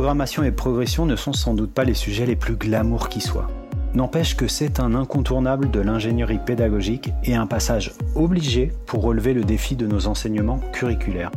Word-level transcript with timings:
Programmation 0.00 0.42
et 0.44 0.50
progression 0.50 1.04
ne 1.04 1.14
sont 1.14 1.34
sans 1.34 1.52
doute 1.52 1.74
pas 1.74 1.84
les 1.84 1.92
sujets 1.92 2.24
les 2.24 2.34
plus 2.34 2.56
glamour 2.56 3.10
qui 3.10 3.20
soient. 3.20 3.48
N'empêche 3.92 4.34
que 4.34 4.48
c'est 4.48 4.80
un 4.80 4.94
incontournable 4.94 5.70
de 5.70 5.78
l'ingénierie 5.78 6.38
pédagogique 6.38 7.12
et 7.22 7.34
un 7.34 7.46
passage 7.46 7.92
obligé 8.14 8.72
pour 8.86 9.02
relever 9.02 9.34
le 9.34 9.44
défi 9.44 9.76
de 9.76 9.86
nos 9.86 10.06
enseignements 10.06 10.58
curriculaires. 10.72 11.30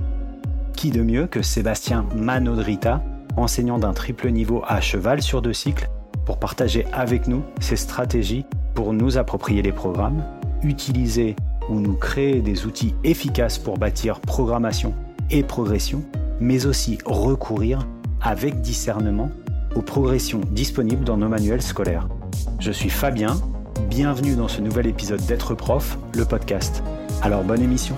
Qui 0.78 0.92
de 0.92 1.04
mieux 1.04 1.28
que 1.28 1.42
Sébastien 1.42 2.06
Manodrita, 2.16 3.04
enseignant 3.36 3.80
d'un 3.80 3.92
triple 3.92 4.30
niveau 4.30 4.64
à 4.66 4.80
cheval 4.80 5.22
sur 5.22 5.42
deux 5.42 5.52
cycles, 5.52 5.90
pour 6.26 6.40
partager 6.40 6.86
avec 6.94 7.28
nous 7.28 7.44
ses 7.60 7.76
stratégies 7.76 8.46
pour 8.76 8.94
nous 8.94 9.18
approprier 9.18 9.62
les 9.62 9.74
programmes, 9.74 10.24
utiliser 10.64 11.36
ou 11.68 11.82
nous 11.82 11.98
créer 11.98 12.40
des 12.40 12.66
outils 12.66 12.96
efficaces 13.04 13.58
pour 13.58 13.78
bâtir 13.78 14.22
programmation 14.22 14.94
et 15.32 15.44
progression, 15.44 16.02
mais 16.40 16.66
aussi 16.66 16.98
recourir 17.06 17.86
avec 18.24 18.62
discernement 18.62 19.30
aux 19.76 19.82
progressions 19.82 20.42
disponibles 20.52 21.04
dans 21.04 21.18
nos 21.18 21.28
manuels 21.28 21.62
scolaires. 21.62 22.08
Je 22.60 22.72
suis 22.72 22.90
Fabien, 22.90 23.36
bienvenue 23.90 24.36
dans 24.36 24.48
ce 24.48 24.62
nouvel 24.62 24.88
épisode 24.88 25.24
d'être 25.26 25.54
prof, 25.54 25.98
le 26.16 26.26
podcast. 26.26 26.82
Alors 27.22 27.44
bonne 27.44 27.62
émission. 27.62 27.96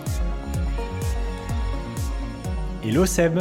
Hello 2.83 3.05
Seb. 3.05 3.39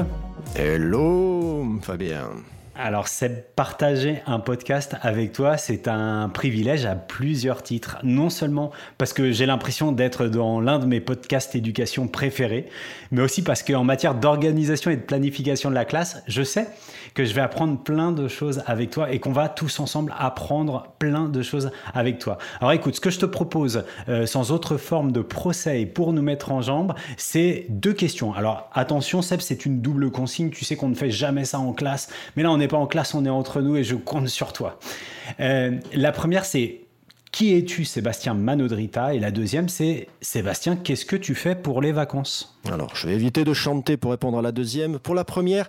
Hello 0.56 1.64
Fabien. 1.82 2.28
Alors, 2.77 3.06
c'est 3.06 3.55
partager 3.55 4.20
un 4.27 4.41
podcast 4.41 4.96
avec 5.01 5.32
toi, 5.32 5.56
c'est 5.56 5.87
un 5.87 6.28
privilège 6.28 6.87
à 6.87 6.96
plusieurs 6.96 7.62
titres. 7.62 7.98
Non 8.02 8.30
seulement 8.30 8.73
parce 8.98 9.12
que 9.12 9.30
j'ai 9.30 9.46
l'impression 9.46 9.92
d'être 9.92 10.27
dans 10.27 10.60
l'un 10.60 10.80
de 10.80 10.87
mes 10.87 10.98
podcasts 10.98 11.55
éducation 11.55 12.09
préférés, 12.09 12.66
mais 13.12 13.23
aussi 13.23 13.42
parce 13.42 13.62
qu'en 13.62 13.84
matière 13.84 14.16
d'organisation 14.16 14.91
et 14.91 14.96
de 14.96 15.02
planification 15.02 15.70
de 15.70 15.74
la 15.77 15.84
classe, 15.84 16.24
je 16.27 16.42
sais 16.42 16.66
que 17.15 17.24
je 17.24 17.32
vais 17.32 17.42
apprendre 17.42 17.79
plein 17.79 18.10
de 18.10 18.27
choses 18.27 18.65
avec 18.66 18.91
toi 18.91 19.12
et 19.12 19.20
qu'on 19.20 19.30
va 19.30 19.48
tous 19.48 19.79
ensemble 19.79 20.12
apprendre 20.18 20.88
plein 20.98 21.29
de 21.29 21.43
choses 21.43 21.70
avec 21.95 22.18
toi. 22.18 22.38
Alors 22.60 22.73
écoute, 22.73 22.96
ce 22.96 23.01
que 23.01 23.10
je 23.10 23.20
te 23.20 23.26
propose, 23.26 23.85
euh, 24.09 24.26
sans 24.26 24.51
autre 24.51 24.79
forme 24.79 25.13
de 25.13 25.20
procès 25.20 25.87
pour 25.87 26.13
nous 26.13 26.23
mettre 26.23 26.51
en 26.51 26.60
jambe, 26.60 26.95
c'est 27.16 27.66
deux 27.68 27.93
questions. 27.93 28.35
Alors 28.35 28.68
attention, 28.73 29.23
Seb, 29.23 29.41
c'est 29.41 29.65
une 29.65 29.80
double 29.80 30.10
consigne. 30.10 30.51
Tu 30.51 30.65
sais 30.65 30.74
qu'on 30.74 30.88
ne 30.88 30.96
fait 30.96 31.13
jamais 31.13 31.45
ça 31.45 31.60
en 31.60 31.73
classe, 31.73 32.09
mais 32.35 32.43
là 32.43 32.51
on 32.51 32.63
n'est 32.65 32.68
pas 32.68 32.76
en 32.76 32.87
classe, 32.87 33.15
on 33.15 33.24
est 33.24 33.30
entre 33.30 33.60
nous 33.60 33.76
et 33.76 33.84
je 33.84 33.95
compte 33.95 34.29
sur 34.29 34.52
toi. 34.52 34.79
Euh, 35.40 35.79
la 35.93 36.12
première, 36.12 36.45
c'est 36.45 36.84
qui 37.35 37.52
es-tu, 37.57 37.85
Sébastien 37.85 38.32
Manodrita? 38.32 39.13
Et 39.13 39.18
la 39.18 39.32
deuxième, 39.32 39.68
c'est 39.68 40.07
Sébastien, 40.21 40.77
qu'est-ce 40.77 41.04
que 41.04 41.16
tu 41.16 41.35
fais 41.35 41.57
pour 41.57 41.82
les 41.82 41.91
vacances? 41.91 42.57
Alors, 42.71 42.95
je 42.95 43.09
vais 43.09 43.15
éviter 43.15 43.43
de 43.43 43.52
chanter 43.52 43.96
pour 43.96 44.13
répondre 44.13 44.38
à 44.38 44.43
la 44.43 44.52
deuxième. 44.52 45.01
Pour 45.01 45.16
la 45.16 45.24
première, 45.24 45.68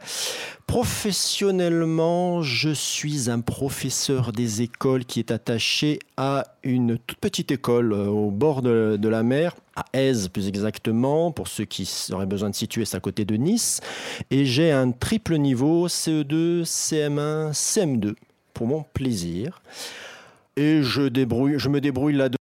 professionnellement, 0.67 2.43
je 2.43 2.69
suis 2.69 3.31
un 3.31 3.39
professeur 3.39 4.31
des 4.31 4.61
écoles 4.61 5.05
qui 5.05 5.17
est 5.17 5.31
attaché 5.31 5.97
à 6.17 6.45
une 6.61 6.99
toute 6.99 7.17
petite 7.17 7.49
école 7.49 7.93
euh, 7.93 8.05
au 8.09 8.29
bord 8.29 8.61
de, 8.61 8.99
la 9.01 9.23
mer, 9.23 9.55
à 9.75 9.85
Aise 9.93 10.27
plus 10.27 10.47
exactement, 10.47 11.31
pour 11.31 11.47
ceux 11.47 11.65
qui 11.65 11.89
auraient 12.11 12.27
besoin 12.27 12.51
de 12.51 12.55
situer, 12.55 12.85
c'est 12.85 12.97
à 12.97 12.99
côté 12.99 13.25
de 13.25 13.37
Nice. 13.37 13.81
Et 14.29 14.45
j'ai 14.45 14.71
un 14.71 14.91
triple 14.91 15.37
niveau 15.37 15.87
CE2, 15.87 16.61
CM1, 16.63 17.53
CM2 17.53 18.13
pour 18.53 18.67
mon 18.67 18.83
plaisir 18.93 19.63
et 20.57 20.83
je, 20.83 21.01
débrouille, 21.03 21.55
je 21.57 21.69
me 21.69 21.81
débrouille 21.81 22.13
là-dedans. 22.13 22.37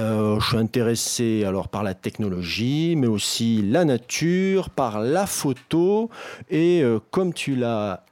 Euh, 0.00 0.38
je 0.38 0.46
suis 0.46 0.56
intéressé 0.56 1.44
alors 1.44 1.68
par 1.68 1.82
la 1.82 1.94
technologie, 1.94 2.94
mais 2.96 3.08
aussi 3.08 3.62
la 3.62 3.84
nature, 3.84 4.70
par 4.70 5.00
la 5.00 5.26
photo, 5.26 6.08
et 6.50 6.82
euh, 6.82 7.00
comme 7.10 7.34
tu 7.34 7.56
l'as 7.56 8.04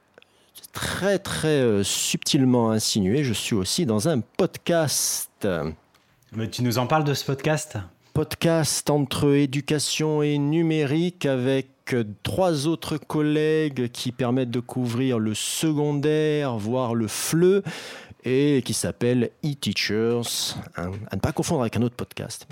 très 0.73 1.19
très 1.21 1.61
euh, 1.61 1.85
subtilement 1.85 2.71
insinué, 2.71 3.23
je 3.23 3.33
suis 3.33 3.55
aussi 3.55 3.87
dans 3.87 4.09
un 4.09 4.21
podcast. 4.21 5.47
Mais 6.33 6.51
tu 6.51 6.63
nous 6.63 6.79
en 6.79 6.89
parles 6.89 7.05
de 7.05 7.15
ce 7.15 7.25
podcast? 7.25 7.79
Podcast 8.13 8.91
entre 8.91 9.33
éducation 9.35 10.23
et 10.23 10.39
numérique 10.39 11.25
avec 11.25 11.76
trois 12.23 12.67
autres 12.67 12.97
collègues 12.97 13.91
qui 13.91 14.13
permettent 14.13 14.51
de 14.51 14.61
couvrir 14.61 15.19
le 15.19 15.35
secondaire, 15.35 16.57
voire 16.57 16.95
le 16.95 17.09
FLE, 17.09 17.63
et 18.25 18.63
qui 18.65 18.75
s'appelle 18.75 19.31
e-Teachers, 19.45 20.57
à 20.75 20.87
ne 20.87 21.21
pas 21.21 21.33
confondre 21.33 21.61
avec 21.61 21.77
un 21.77 21.83
autre 21.83 21.97
podcast. 21.97 22.47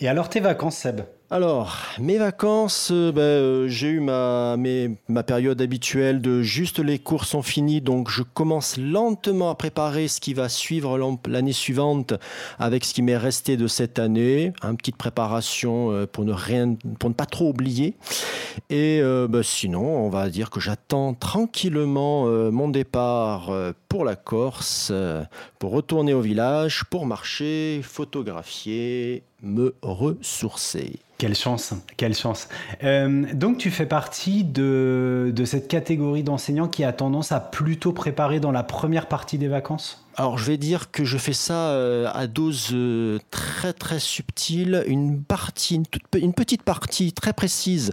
Et 0.00 0.08
alors 0.08 0.28
tes 0.28 0.40
vacances, 0.40 0.78
Seb? 0.78 1.02
Alors, 1.32 1.78
mes 1.98 2.18
vacances, 2.18 2.90
euh, 2.92 3.10
ben, 3.10 3.22
euh, 3.22 3.66
j'ai 3.66 3.88
eu 3.88 4.00
ma, 4.00 4.54
période 5.26 5.62
habituelle 5.62 6.20
de 6.20 6.42
juste 6.42 6.78
les 6.78 6.98
cours 6.98 7.24
sont 7.24 7.40
finis, 7.40 7.80
donc 7.80 8.10
je 8.10 8.22
commence 8.22 8.76
lentement 8.76 9.48
à 9.48 9.54
préparer 9.54 10.08
ce 10.08 10.20
qui 10.20 10.34
va 10.34 10.50
suivre 10.50 10.98
l'année 11.26 11.54
suivante 11.54 12.12
avec 12.58 12.84
ce 12.84 12.92
qui 12.92 13.00
m'est 13.00 13.16
resté 13.16 13.56
de 13.56 13.66
cette 13.66 13.98
année, 13.98 14.52
une 14.62 14.76
petite 14.76 14.98
préparation 14.98 15.90
euh, 15.90 16.06
pour 16.06 16.26
ne, 16.26 16.34
rien, 16.34 16.74
pour 16.98 17.08
ne 17.08 17.14
pas 17.14 17.24
trop 17.24 17.48
oublier. 17.48 17.94
Et 18.68 19.00
ben, 19.00 19.42
sinon, 19.42 20.04
on 20.04 20.10
va 20.10 20.28
dire 20.28 20.50
que 20.50 20.60
j'attends 20.60 21.14
tranquillement 21.14 22.26
mon 22.50 22.68
départ 22.68 23.50
pour 23.88 24.04
la 24.04 24.16
Corse, 24.16 24.92
pour 25.58 25.70
retourner 25.70 26.12
au 26.12 26.20
village, 26.20 26.84
pour 26.90 27.06
marcher, 27.06 27.80
photographier, 27.82 29.22
me 29.42 29.74
ressourcer. 29.82 31.00
Quelle 31.18 31.34
chance, 31.36 31.74
quelle 31.96 32.14
chance. 32.14 32.48
Euh, 32.82 33.32
donc 33.32 33.58
tu 33.58 33.70
fais 33.70 33.86
partie 33.86 34.42
de, 34.42 35.32
de 35.32 35.44
cette 35.44 35.68
catégorie 35.68 36.24
d'enseignants 36.24 36.66
qui 36.66 36.82
a 36.82 36.92
tendance 36.92 37.30
à 37.30 37.38
plutôt 37.38 37.92
préparer 37.92 38.40
dans 38.40 38.50
la 38.50 38.64
première 38.64 39.06
partie 39.06 39.38
des 39.38 39.46
vacances? 39.46 40.04
Alors 40.16 40.36
je 40.36 40.44
vais 40.44 40.56
dire 40.56 40.90
que 40.90 41.04
je 41.04 41.18
fais 41.18 41.32
ça 41.32 41.70
euh, 41.70 42.10
à 42.12 42.26
dose 42.26 42.70
euh, 42.72 43.20
très 43.30 43.72
très 43.72 44.00
subtile, 44.00 44.82
une 44.88 45.22
partie, 45.22 45.76
une, 45.76 45.84
une 46.20 46.34
petite 46.34 46.64
partie 46.64 47.12
très 47.12 47.32
précise, 47.32 47.92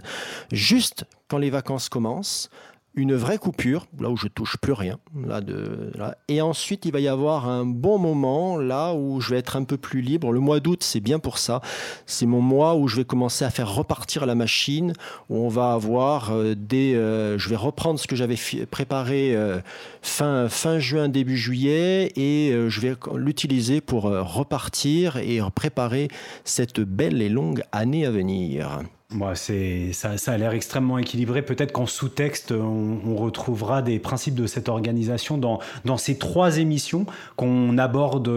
juste 0.50 1.04
quand 1.28 1.38
les 1.38 1.50
vacances 1.50 1.88
commencent, 1.88 2.50
une 2.94 3.14
vraie 3.14 3.38
coupure, 3.38 3.86
là 4.00 4.10
où 4.10 4.16
je 4.16 4.26
touche 4.26 4.56
plus 4.56 4.72
rien. 4.72 4.98
Là 5.26 5.40
de, 5.40 5.92
là. 5.94 6.16
Et 6.28 6.40
ensuite, 6.40 6.84
il 6.84 6.92
va 6.92 7.00
y 7.00 7.06
avoir 7.06 7.48
un 7.48 7.64
bon 7.64 7.98
moment, 7.98 8.56
là 8.56 8.94
où 8.94 9.20
je 9.20 9.30
vais 9.30 9.38
être 9.38 9.56
un 9.56 9.64
peu 9.64 9.76
plus 9.76 10.00
libre. 10.00 10.32
Le 10.32 10.40
mois 10.40 10.58
d'août, 10.58 10.82
c'est 10.82 11.00
bien 11.00 11.20
pour 11.20 11.38
ça. 11.38 11.60
C'est 12.06 12.26
mon 12.26 12.40
mois 12.40 12.74
où 12.74 12.88
je 12.88 12.96
vais 12.96 13.04
commencer 13.04 13.44
à 13.44 13.50
faire 13.50 13.72
repartir 13.72 14.26
la 14.26 14.34
machine, 14.34 14.92
où 15.28 15.36
on 15.36 15.48
va 15.48 15.72
avoir 15.72 16.32
euh, 16.32 16.54
des... 16.54 16.94
Euh, 16.94 17.38
je 17.38 17.48
vais 17.48 17.56
reprendre 17.56 18.00
ce 18.00 18.08
que 18.08 18.16
j'avais 18.16 18.38
préparé 18.70 19.36
euh, 19.36 19.60
fin, 20.02 20.48
fin 20.48 20.80
juin, 20.80 21.08
début 21.08 21.36
juillet, 21.36 22.12
et 22.16 22.52
je 22.68 22.80
vais 22.80 22.96
l'utiliser 23.14 23.80
pour 23.80 24.04
repartir 24.04 25.16
et 25.18 25.40
préparer 25.54 26.08
cette 26.44 26.80
belle 26.80 27.22
et 27.22 27.28
longue 27.28 27.62
année 27.72 28.04
à 28.04 28.10
venir. 28.10 28.80
Moi, 29.12 29.34
c'est 29.34 29.92
ça, 29.92 30.16
ça, 30.18 30.32
a 30.32 30.38
l'air 30.38 30.52
extrêmement 30.52 30.96
équilibré. 30.96 31.42
Peut-être 31.42 31.72
qu'en 31.72 31.86
sous-texte, 31.86 32.52
on, 32.52 33.00
on, 33.04 33.16
retrouvera 33.16 33.82
des 33.82 33.98
principes 33.98 34.36
de 34.36 34.46
cette 34.46 34.68
organisation 34.68 35.36
dans, 35.36 35.58
dans 35.84 35.96
ces 35.96 36.16
trois 36.16 36.58
émissions 36.58 37.06
qu'on 37.34 37.76
aborde 37.76 38.28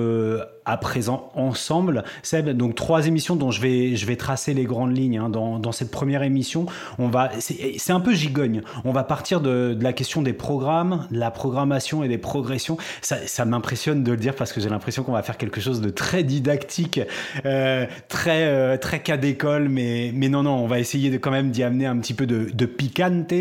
à 0.65 0.77
présent 0.77 1.29
ensemble. 1.35 2.03
Seb, 2.21 2.49
donc 2.49 2.75
trois 2.75 3.07
émissions 3.07 3.35
dont 3.35 3.51
je 3.51 3.61
vais, 3.61 3.95
je 3.95 4.05
vais 4.05 4.15
tracer 4.15 4.53
les 4.53 4.63
grandes 4.63 4.95
lignes. 4.95 5.17
Hein. 5.17 5.29
Dans, 5.29 5.59
dans, 5.59 5.71
cette 5.71 5.91
première 5.91 6.23
émission, 6.23 6.65
on 6.99 7.07
va, 7.07 7.31
c'est 7.39 7.91
un 7.91 7.99
peu 7.99 8.13
gigogne. 8.13 8.61
On 8.85 8.91
va 8.91 9.03
partir 9.03 9.41
de, 9.41 9.77
la 9.79 9.93
question 9.93 10.21
des 10.21 10.33
programmes, 10.33 11.07
de 11.11 11.19
la 11.19 11.31
programmation 11.31 12.03
et 12.03 12.07
des 12.07 12.17
progressions. 12.17 12.77
Ça, 13.01 13.17
ça 13.25 13.45
m'impressionne 13.45 14.03
de 14.03 14.11
le 14.11 14.17
dire 14.17 14.35
parce 14.35 14.53
que 14.53 14.61
j'ai 14.61 14.69
l'impression 14.69 15.03
qu'on 15.03 15.11
va 15.11 15.23
faire 15.23 15.37
quelque 15.37 15.59
chose 15.59 15.81
de 15.81 15.89
très 15.89 16.23
didactique, 16.23 17.01
euh, 17.45 17.85
très, 18.07 18.45
euh, 18.45 18.77
très 18.77 19.01
cas 19.01 19.17
d'école, 19.17 19.69
mais, 19.69 20.11
mais 20.13 20.29
non, 20.29 20.43
non, 20.43 20.55
on 20.55 20.67
va 20.67 20.79
essayer 20.79 21.09
de 21.09 21.17
quand 21.17 21.31
même 21.31 21.51
d'y 21.51 21.63
amener 21.63 21.85
un 21.85 21.97
petit 21.97 22.13
peu 22.13 22.25
de, 22.25 22.49
de 22.53 22.65
picante. 22.65 23.33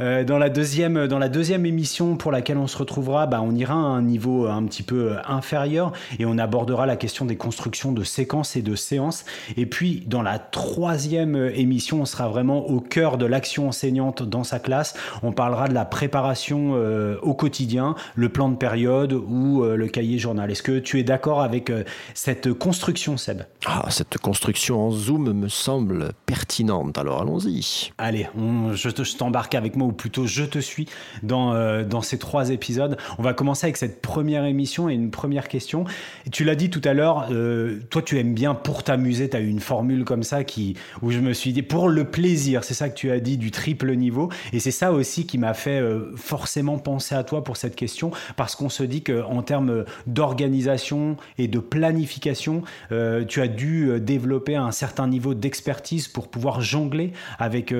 Euh, 0.00 0.24
dans, 0.24 0.38
la 0.38 0.50
deuxième, 0.50 1.06
dans 1.06 1.18
la 1.18 1.28
deuxième 1.28 1.64
émission 1.64 2.16
pour 2.16 2.32
laquelle 2.32 2.58
on 2.58 2.66
se 2.66 2.76
retrouvera, 2.76 3.26
bah, 3.26 3.40
on 3.42 3.54
ira 3.54 3.74
à 3.74 3.76
un 3.76 4.02
niveau 4.02 4.46
un 4.46 4.64
petit 4.64 4.82
peu 4.82 5.16
inférieur 5.26 5.92
et 6.18 6.26
on 6.26 6.38
aborde 6.38 6.65
la 6.74 6.96
question 6.96 7.24
des 7.24 7.36
constructions 7.36 7.92
de 7.92 8.04
séquences 8.04 8.56
et 8.56 8.62
de 8.62 8.74
séances. 8.74 9.24
Et 9.56 9.66
puis, 9.66 10.02
dans 10.06 10.22
la 10.22 10.38
troisième 10.38 11.36
émission, 11.54 12.02
on 12.02 12.04
sera 12.04 12.28
vraiment 12.28 12.66
au 12.66 12.80
cœur 12.80 13.18
de 13.18 13.26
l'action 13.26 13.68
enseignante 13.68 14.22
dans 14.22 14.44
sa 14.44 14.58
classe. 14.58 14.94
On 15.22 15.32
parlera 15.32 15.68
de 15.68 15.74
la 15.74 15.84
préparation 15.84 16.72
euh, 16.74 17.18
au 17.22 17.34
quotidien, 17.34 17.94
le 18.14 18.28
plan 18.28 18.48
de 18.48 18.56
période 18.56 19.12
ou 19.12 19.62
euh, 19.62 19.76
le 19.76 19.88
cahier 19.88 20.18
journal. 20.18 20.50
Est-ce 20.50 20.62
que 20.62 20.78
tu 20.78 20.98
es 20.98 21.04
d'accord 21.04 21.40
avec 21.40 21.70
euh, 21.70 21.84
cette 22.14 22.52
construction, 22.52 23.16
Seb? 23.16 23.42
Ah, 23.64 23.86
Cette 23.90 24.18
construction 24.18 24.86
en 24.86 24.90
Zoom 24.90 25.32
me 25.32 25.48
semble 25.48 26.10
pertinente. 26.26 26.98
Alors, 26.98 27.22
allons-y. 27.22 27.92
Allez, 27.98 28.28
je, 28.72 29.16
t'embarque 29.16 29.54
avec 29.54 29.76
moi, 29.76 29.88
ou 29.88 29.92
plutôt 29.92 30.26
je 30.26 30.44
te 30.44 30.58
suis 30.58 30.88
dans, 31.22 31.82
dans 31.84 32.02
ces 32.02 32.18
trois 32.18 32.50
épisodes. 32.50 32.96
On 33.18 33.22
va 33.22 33.34
commencer 33.34 33.66
avec 33.66 33.76
cette 33.76 34.02
première 34.02 34.44
émission 34.44 34.88
et 34.88 34.94
une 34.94 35.10
première 35.10 35.48
question. 35.48 35.84
Tu 36.32 36.44
l'as 36.44 36.55
dit 36.56 36.70
tout 36.70 36.80
à 36.84 36.92
l'heure, 36.92 37.28
euh, 37.30 37.78
toi 37.90 38.02
tu 38.02 38.18
aimes 38.18 38.34
bien 38.34 38.54
pour 38.54 38.82
t'amuser, 38.82 39.30
tu 39.30 39.36
as 39.36 39.40
eu 39.40 39.48
une 39.48 39.60
formule 39.60 40.04
comme 40.04 40.24
ça 40.24 40.42
qui, 40.42 40.74
où 41.02 41.12
je 41.12 41.20
me 41.20 41.32
suis 41.32 41.52
dit, 41.52 41.62
pour 41.62 41.88
le 41.88 42.04
plaisir, 42.04 42.64
c'est 42.64 42.74
ça 42.74 42.88
que 42.88 42.94
tu 42.94 43.12
as 43.12 43.20
dit, 43.20 43.38
du 43.38 43.52
triple 43.52 43.94
niveau. 43.94 44.30
Et 44.52 44.58
c'est 44.58 44.72
ça 44.72 44.92
aussi 44.92 45.26
qui 45.26 45.38
m'a 45.38 45.54
fait 45.54 45.80
euh, 45.80 46.16
forcément 46.16 46.78
penser 46.78 47.14
à 47.14 47.22
toi 47.22 47.44
pour 47.44 47.56
cette 47.56 47.76
question, 47.76 48.10
parce 48.36 48.56
qu'on 48.56 48.68
se 48.68 48.82
dit 48.82 49.04
qu'en 49.04 49.42
termes 49.42 49.84
d'organisation 50.08 51.16
et 51.38 51.46
de 51.46 51.60
planification, 51.60 52.62
euh, 52.90 53.24
tu 53.24 53.40
as 53.40 53.48
dû 53.48 54.00
développer 54.00 54.56
un 54.56 54.72
certain 54.72 55.06
niveau 55.06 55.34
d'expertise 55.34 56.08
pour 56.08 56.28
pouvoir 56.28 56.60
jongler 56.60 57.12
avec, 57.38 57.72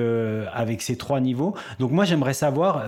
avec 0.53 0.81
ces 0.81 0.95
trois 0.95 1.19
niveaux. 1.19 1.55
Donc 1.79 1.91
moi 1.91 2.05
j'aimerais 2.05 2.33
savoir, 2.33 2.85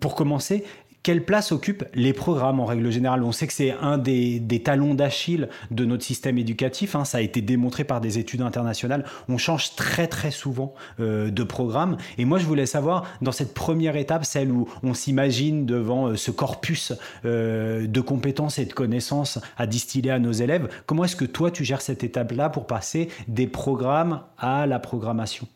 pour 0.00 0.14
commencer, 0.14 0.64
quelle 1.06 1.24
place 1.24 1.52
occupent 1.52 1.84
les 1.94 2.12
programmes 2.12 2.58
en 2.58 2.64
règle 2.64 2.90
générale? 2.90 3.22
On 3.22 3.30
sait 3.30 3.46
que 3.46 3.52
c'est 3.52 3.70
un 3.80 3.96
des, 3.96 4.42
talons 4.64 4.92
d'Achille 4.92 5.48
de 5.70 5.84
notre 5.84 6.02
système 6.02 6.36
éducatif. 6.36 6.96
Hein. 6.96 7.04
ça 7.04 7.18
a 7.18 7.20
été 7.20 7.42
démontré 7.42 7.84
par 7.84 8.00
des 8.00 8.18
études 8.18 8.42
internationales. 8.42 9.04
On 9.28 9.38
change 9.38 9.76
très 9.76 10.08
très 10.08 10.32
souvent 10.32 10.74
euh, 10.98 11.30
de 11.30 11.44
programme. 11.44 11.96
Et 12.18 12.24
moi, 12.24 12.40
je 12.40 12.44
voulais 12.44 12.66
savoir, 12.66 13.04
dans 13.22 13.30
cette 13.30 13.54
première 13.54 13.94
étape, 13.94 14.24
celle 14.24 14.50
où 14.50 14.68
on 14.82 14.94
s'imagine 14.94 15.64
devant 15.64 16.08
euh, 16.08 16.16
ce 16.16 16.32
corpus 16.32 16.92
euh, 17.24 17.86
de 17.86 18.00
compétences 18.00 18.58
et 18.58 18.64
de 18.64 18.72
connaissances 18.72 19.38
à 19.56 19.68
distiller 19.68 20.10
à 20.10 20.18
nos 20.18 20.32
élèves, 20.32 20.68
comment 20.86 21.04
est-ce 21.04 21.14
que 21.14 21.24
toi, 21.24 21.52
tu 21.52 21.64
gères 21.64 21.82
cette 21.82 22.02
étape-là 22.02 22.50
pour 22.50 22.66
passer 22.66 23.10
des 23.28 23.46
programmes 23.46 24.22
à 24.38 24.66
la 24.66 24.80
programmation? 24.80 25.46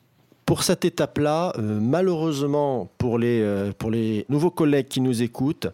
Pour 0.50 0.64
cette 0.64 0.84
étape-là, 0.84 1.52
euh, 1.58 1.78
malheureusement 1.80 2.90
pour 2.98 3.20
les, 3.20 3.40
euh, 3.40 3.70
pour 3.78 3.88
les 3.88 4.26
nouveaux 4.28 4.50
collègues 4.50 4.88
qui 4.88 5.00
nous 5.00 5.22
écoutent, 5.22 5.68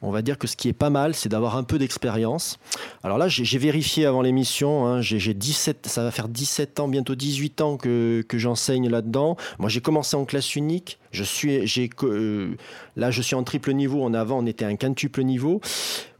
on 0.00 0.10
va 0.10 0.22
dire 0.22 0.38
que 0.38 0.46
ce 0.46 0.56
qui 0.56 0.70
est 0.70 0.72
pas 0.72 0.88
mal, 0.88 1.14
c'est 1.14 1.28
d'avoir 1.28 1.58
un 1.58 1.64
peu 1.64 1.78
d'expérience. 1.78 2.58
Alors 3.02 3.18
là, 3.18 3.28
j'ai 3.28 3.58
vérifié 3.58 4.06
avant 4.06 4.22
l'émission, 4.22 4.86
hein, 4.86 5.02
j'ai 5.02 5.34
17, 5.34 5.86
ça 5.86 6.02
va 6.02 6.10
faire 6.10 6.28
17 6.28 6.80
ans, 6.80 6.88
bientôt 6.88 7.14
18 7.14 7.60
ans 7.60 7.76
que, 7.76 8.24
que 8.26 8.38
j'enseigne 8.38 8.88
là-dedans. 8.88 9.36
Moi, 9.58 9.68
j'ai 9.68 9.82
commencé 9.82 10.16
en 10.16 10.24
classe 10.24 10.56
unique. 10.56 10.98
Je 11.10 11.24
suis, 11.24 11.68
euh, 12.02 12.54
là, 12.96 13.10
je 13.10 13.20
suis 13.20 13.34
en 13.34 13.42
triple 13.42 13.74
niveau. 13.74 14.02
En 14.02 14.14
avant, 14.14 14.38
on 14.38 14.46
était 14.46 14.64
un 14.64 14.76
quintuple 14.76 15.24
niveau. 15.24 15.60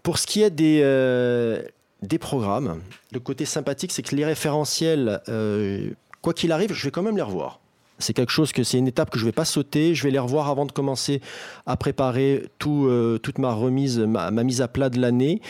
Pour 0.02 0.18
ce 0.18 0.26
qui 0.26 0.42
est 0.42 0.50
des, 0.50 0.82
des 2.02 2.18
programmes, 2.18 2.82
le 3.10 3.20
côté 3.20 3.46
sympathique, 3.46 3.90
c'est 3.90 4.02
que 4.02 4.14
les 4.14 4.26
référentiels, 4.26 5.22
quoi 6.20 6.34
qu'il 6.34 6.52
arrive, 6.52 6.74
je 6.74 6.84
vais 6.84 6.90
quand 6.90 7.02
même 7.02 7.16
les 7.16 7.22
revoir. 7.22 7.61
C'est 8.02 8.14
quelque 8.14 8.32
chose 8.32 8.52
que 8.52 8.64
c'est 8.64 8.78
une 8.78 8.88
étape 8.88 9.10
que 9.10 9.18
je 9.18 9.24
ne 9.24 9.28
vais 9.28 9.32
pas 9.32 9.44
sauter. 9.44 9.94
Je 9.94 10.02
vais 10.02 10.10
les 10.10 10.18
revoir 10.18 10.48
avant 10.48 10.66
de 10.66 10.72
commencer 10.72 11.20
à 11.66 11.76
préparer 11.76 12.48
tout, 12.58 12.86
euh, 12.86 13.18
toute 13.18 13.38
ma 13.38 13.52
remise, 13.52 13.98
ma, 14.00 14.30
mise 14.30 14.60
à 14.60 14.68
plat 14.68 14.90
de 14.90 15.00
l'année. 15.00 15.40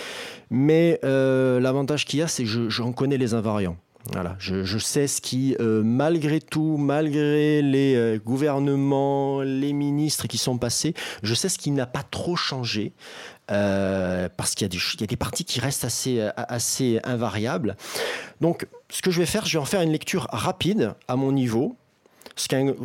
Mais 0.51 1.01
euh, 1.05 1.61
l'avantage 1.61 2.05
qu'il 2.05 2.19
y 2.19 2.23
a, 2.23 2.29
c'est 2.29 2.45
que 2.45 2.69
j'en 2.69 2.93
connais 2.93 3.17
les 3.17 3.35
invariants. 3.35 3.77
Voilà, 4.13 4.35
je, 4.41 4.79
sais 4.79 5.07
ce 5.07 5.21
qui, 5.21 5.55
euh, 5.61 5.81
malgré 5.85 6.41
tout, 6.41 6.77
malgré 6.77 7.63
les 7.63 8.21
gouvernements, 8.25 9.43
les 9.43 9.73
ministres 9.73 10.27
qui 10.27 10.39
sont 10.39 10.59
passés, 10.59 10.93
je 11.23 11.35
sais 11.35 11.49
ce 11.49 11.57
qui 11.57 11.71
n'a 11.71 11.87
pas 11.87 12.03
trop 12.03 12.35
changé. 12.35 12.93
parce 13.47 14.55
qu'il 14.57 14.67
y, 14.67 15.01
y, 15.01 15.05
a 15.05 15.07
des 15.07 15.17
parties 15.17 15.45
qui 15.45 15.61
restent 15.61 15.85
assez, 15.85 16.21
assez 16.37 16.99
invariables. 17.05 17.77
Donc, 18.41 18.67
ce 18.91 19.03
que 19.03 19.13
je 19.13 19.21
vais 19.21 19.27
faire, 19.27 19.47
je 19.47 19.57
vais 19.57 19.63
en 19.63 19.67
faire 19.67 19.83
une 19.83 19.93
lecture 19.93 20.27
rapide 20.33 20.95
à 21.07 21.15
mon 21.15 21.31
niveau, 21.31 21.77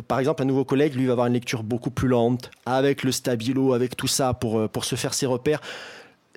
par 0.06 0.18
exemple, 0.18 0.42
un 0.42 0.46
nouveau 0.46 0.64
collègue, 0.64 0.94
lui, 0.94 1.06
va 1.06 1.12
avoir 1.12 1.26
une 1.26 1.34
lecture 1.34 1.62
beaucoup 1.62 1.90
plus 1.90 2.08
lente, 2.08 2.50
avec 2.66 3.02
le 3.02 3.12
stabilo, 3.12 3.72
avec 3.72 3.96
tout 3.96 4.06
ça, 4.06 4.34
pour, 4.34 4.58
euh, 4.58 4.68
pour 4.68 4.84
se 4.84 4.94
faire 4.96 5.14
ses 5.14 5.26
repères. 5.26 5.60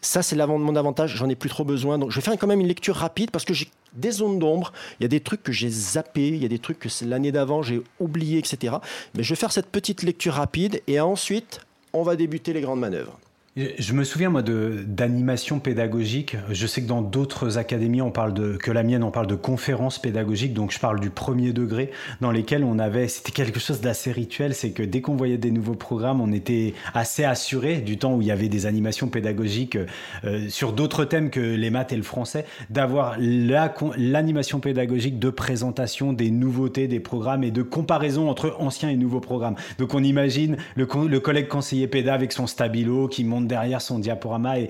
Ça, 0.04 0.24
c'est 0.24 0.36
mon 0.36 0.76
avantage, 0.76 1.16
j'en 1.16 1.30
ai 1.30 1.36
plus 1.36 1.50
trop 1.50 1.64
besoin. 1.64 2.00
Donc, 2.00 2.10
je 2.10 2.16
vais 2.16 2.22
faire 2.22 2.34
quand 2.38 2.48
même 2.48 2.60
une 2.60 2.68
lecture 2.68 2.96
rapide 2.96 3.30
parce 3.30 3.46
que 3.46 3.54
j'ai 3.54 3.70
des 3.94 4.12
zones 4.12 4.40
d'ombre, 4.40 4.74
il 5.00 5.04
y 5.04 5.06
a 5.06 5.10
des 5.10 5.20
trucs 5.20 5.44
que 5.44 5.52
j'ai 5.52 5.70
zappés, 5.70 6.30
il 6.30 6.42
y 6.42 6.46
a 6.46 6.48
des 6.48 6.58
trucs 6.58 6.80
que 6.80 6.90
l'année 7.06 7.32
d'avant 7.32 7.62
j'ai 7.62 7.82
oublié, 8.00 8.40
etc. 8.40 8.78
Mais 9.14 9.22
je 9.22 9.30
vais 9.30 9.36
faire 9.36 9.52
cette 9.52 9.68
petite 9.68 10.02
lecture 10.02 10.34
rapide 10.34 10.82
et 10.88 11.00
ensuite, 11.00 11.60
on 11.94 12.02
va 12.02 12.16
débuter 12.16 12.52
les 12.54 12.62
grandes 12.62 12.80
manœuvres. 12.80 13.20
Je 13.58 13.92
me 13.92 14.06
souviens 14.06 14.30
moi 14.30 14.44
d'animation 14.44 15.60
pédagogique. 15.60 16.38
Je 16.52 16.66
sais 16.66 16.82
que 16.82 16.88
dans 16.88 17.02
d'autres 17.02 17.58
académies, 17.58 18.02
on 18.02 18.10
parle 18.10 18.34
de 18.34 18.56
que 18.56 18.72
la 18.72 18.82
mienne, 18.82 19.04
on 19.04 19.12
parle 19.12 19.28
de 19.28 19.36
conférences 19.36 20.00
pédagogiques. 20.00 20.54
Donc 20.54 20.72
je 20.72 20.80
parle 20.80 21.02
du 21.02 21.10
premier 21.10 21.52
degré 21.52 21.92
dans 22.22 22.32
lesquelles 22.32 22.64
on 22.64 22.80
avait, 22.80 23.10
c'était 23.10 23.34
quelque 23.34 23.60
chose 23.60 23.82
d'assez 23.82 24.14
rituel. 24.14 24.56
C'est 24.56 24.72
que 24.72 24.84
dès 24.84 25.02
qu'on 25.02 25.18
voyait 25.18 25.38
des 25.38 25.52
nouveaux 25.52 25.76
programmes, 25.76 26.22
on 26.22 26.32
était 26.32 26.76
assez 26.94 27.26
assuré 27.26 27.82
du 27.82 27.98
temps 27.98 28.16
où 28.16 28.22
il 28.22 28.30
y 28.30 28.32
avait 28.32 28.48
des 28.48 28.68
animations 28.68 29.10
pédagogiques 29.10 29.78
euh, 30.24 30.48
sur 30.48 30.72
d'autres 30.72 31.04
thèmes 31.04 31.30
que 31.30 31.42
les 31.42 31.72
maths 31.72 31.92
et 31.92 31.98
le 31.98 32.04
français, 32.04 32.46
d'avoir 32.70 33.18
l'animation 33.20 34.62
pédagogique 34.62 35.20
de 35.20 35.30
présentation 35.30 36.14
des 36.14 36.32
nouveautés 36.32 36.88
des 36.88 37.02
programmes 37.02 37.44
et 37.44 37.52
de 37.52 37.64
comparaison 37.64 38.30
entre 38.30 38.56
anciens 38.60 38.90
et 38.90 38.96
nouveaux 38.96 39.20
programmes. 39.20 39.56
Donc 39.78 39.94
on 39.94 40.02
imagine 40.02 40.56
le, 40.78 40.86
collègue 40.86 41.50
conseiller 41.50 41.88
péda 41.88 42.14
avec 42.14 42.32
son 42.32 42.48
stabilo 42.48 43.10
qui 43.10 43.26
monte 43.26 43.41
derrière 43.48 43.82
son 43.82 44.00
diaporama. 44.00 44.60
Et 44.60 44.70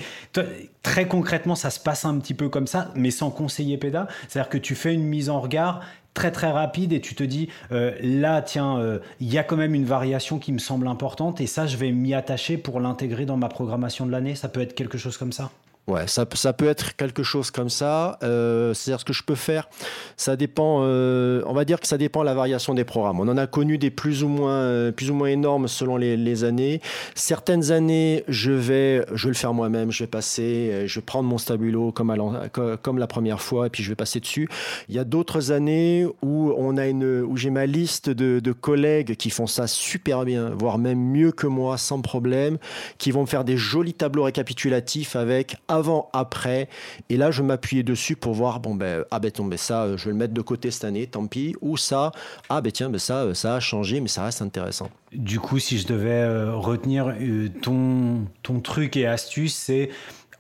très 0.84 1.08
concrètement, 1.08 1.56
ça 1.56 1.70
se 1.70 1.80
passe 1.80 2.06
un 2.06 2.18
petit 2.20 2.34
peu 2.34 2.50
comme 2.50 2.68
ça, 2.68 2.92
mais 2.96 3.12
sans 3.12 3.32
conseiller 3.32 3.78
péda. 3.78 4.08
C'est-à-dire 4.28 4.50
que 4.50 4.58
tu 4.58 4.76
fais 4.76 4.94
une 4.94 5.04
mise 5.04 5.30
en 5.30 5.40
regard 5.40 5.82
très 6.14 6.32
très 6.32 6.52
rapide 6.52 6.92
et 6.92 7.00
tu 7.00 7.16
te 7.16 7.24
dis 7.24 7.48
euh, 7.72 7.94
là 8.02 8.42
tiens 8.42 8.78
euh, 8.78 9.00
il 9.22 9.32
y 9.32 9.38
a 9.38 9.44
quand 9.44 9.56
même 9.56 9.74
une 9.74 9.86
variation 9.86 10.40
qui 10.40 10.52
me 10.52 10.58
semble 10.58 10.88
importante 10.88 11.40
et 11.40 11.48
ça 11.48 11.68
je 11.68 11.78
vais 11.78 11.92
m'y 11.92 12.14
attacher 12.14 12.58
pour 12.58 12.82
l'intégrer 12.82 13.26
dans 13.26 13.38
ma 13.38 13.48
programmation 13.48 14.06
de 14.06 14.12
l'année 14.12 14.36
ça 14.36 14.50
peut 14.50 14.60
être 14.60 14.76
quelque 14.76 14.98
chose 14.98 15.16
comme 15.16 15.32
ça 15.32 15.52
Ouais, 15.92 16.08
ça, 16.08 16.26
ça, 16.36 16.54
peut 16.54 16.70
être 16.70 16.96
quelque 16.96 17.22
chose 17.22 17.52
comme 17.52 17.68
ça. 17.68 18.18
Euh, 18.24 18.74
c'est-à-dire 18.74 19.02
ce 19.02 19.06
que 19.06 19.12
je 19.12 19.24
peux 19.24 19.36
faire, 19.36 19.68
ça 20.16 20.38
dépend. 20.38 20.84
Euh, 20.84 21.44
on 21.46 21.52
va 21.52 21.66
dire 21.66 21.82
que 21.82 21.88
ça 21.88 21.98
dépend 21.98 22.22
de 22.22 22.28
la 22.28 22.34
variation 22.34 22.74
des 22.74 22.86
programmes. 22.86 23.20
On 23.20 23.28
en 23.28 23.36
a 23.36 23.46
connu 23.46 23.78
des 23.78 23.92
plus 23.92 24.24
ou 24.24 24.30
moins, 24.30 24.54
euh, 24.54 24.94
plus 24.94 25.12
ou 25.12 25.16
moins 25.16 25.28
énormes 25.28 25.68
selon 25.68 25.98
les, 25.98 26.44
années. 26.46 26.80
Certaines 27.14 27.74
années, 27.74 28.24
je 28.30 28.54
vais, 28.54 29.06
je 29.14 29.28
le 29.28 29.34
faire 29.34 29.54
moi-même. 29.54 29.92
Je 29.92 30.06
vais 30.06 30.08
passer, 30.08 30.88
je 30.88 31.00
vais 31.00 31.06
prendre 31.06 31.28
mon 31.28 31.38
stabilo 31.38 31.92
comme, 31.92 32.16
comme 32.82 32.98
la 32.98 33.08
première 33.08 33.42
fois 33.42 33.68
et 33.68 33.70
puis 33.70 33.84
je 33.84 33.90
vais 33.90 33.96
passer 33.96 34.22
dessus. 34.22 34.48
Il 34.88 34.96
y 34.96 35.00
a 35.00 35.04
d'autres 35.04 35.52
années 35.52 36.08
où 36.22 36.54
on 36.58 36.78
a 36.78 36.88
une, 36.88 37.22
où 37.22 37.36
j'ai 37.36 37.50
ma 37.50 37.66
liste 37.66 38.10
de, 38.10 38.40
de 38.40 38.52
collègues 38.54 39.18
qui 39.18 39.30
font 39.30 39.46
ça 39.48 39.68
super 39.68 40.24
bien, 40.24 40.52
voire 40.52 40.78
même 40.78 41.00
mieux 41.00 41.34
que 41.34 41.48
moi, 41.48 41.78
sans 41.78 42.00
problème, 42.00 42.60
qui 42.98 43.12
vont 43.12 43.22
me 43.22 43.28
faire 43.28 43.44
des 43.44 43.58
jolis 43.58 43.94
tableaux 43.94 44.24
récapitulatifs 44.24 45.18
avec 45.18 45.58
après. 46.14 46.70
Et 47.10 47.18
là, 47.18 47.32
je 47.32 47.44
m'appuyais 47.44 47.84
dessus 47.84 48.16
pour 48.16 48.34
voir, 48.34 48.60
bon, 48.60 48.76
ben, 48.76 49.04
ah 49.12 49.20
ben, 49.20 49.32
ben, 49.38 49.58
ça, 49.58 49.96
je 49.96 50.06
vais 50.06 50.12
le 50.12 50.18
mettre 50.18 50.34
de 50.34 50.42
côté 50.42 50.72
cette 50.72 50.84
année, 50.84 51.08
tant 51.08 51.28
pis. 51.28 51.56
Ou 51.62 51.78
ça, 51.78 52.12
ah 52.50 52.62
ben 52.62 52.72
tiens, 52.72 52.90
ben, 52.90 53.00
ça, 53.00 53.34
ça 53.34 53.56
a 53.56 53.60
changé, 53.60 54.00
mais 54.00 54.08
ça 54.08 54.26
reste 54.26 54.42
intéressant. 54.42 54.90
Du 55.14 55.40
coup, 55.40 55.60
si 55.60 55.78
je 55.78 55.88
devais 55.88 56.10
euh, 56.10 56.56
retenir 56.56 57.10
euh, 57.10 57.50
ton, 57.62 58.26
ton 58.44 58.60
truc 58.60 58.96
et 58.96 59.08
astuce, 59.08 59.56
c'est 59.56 59.90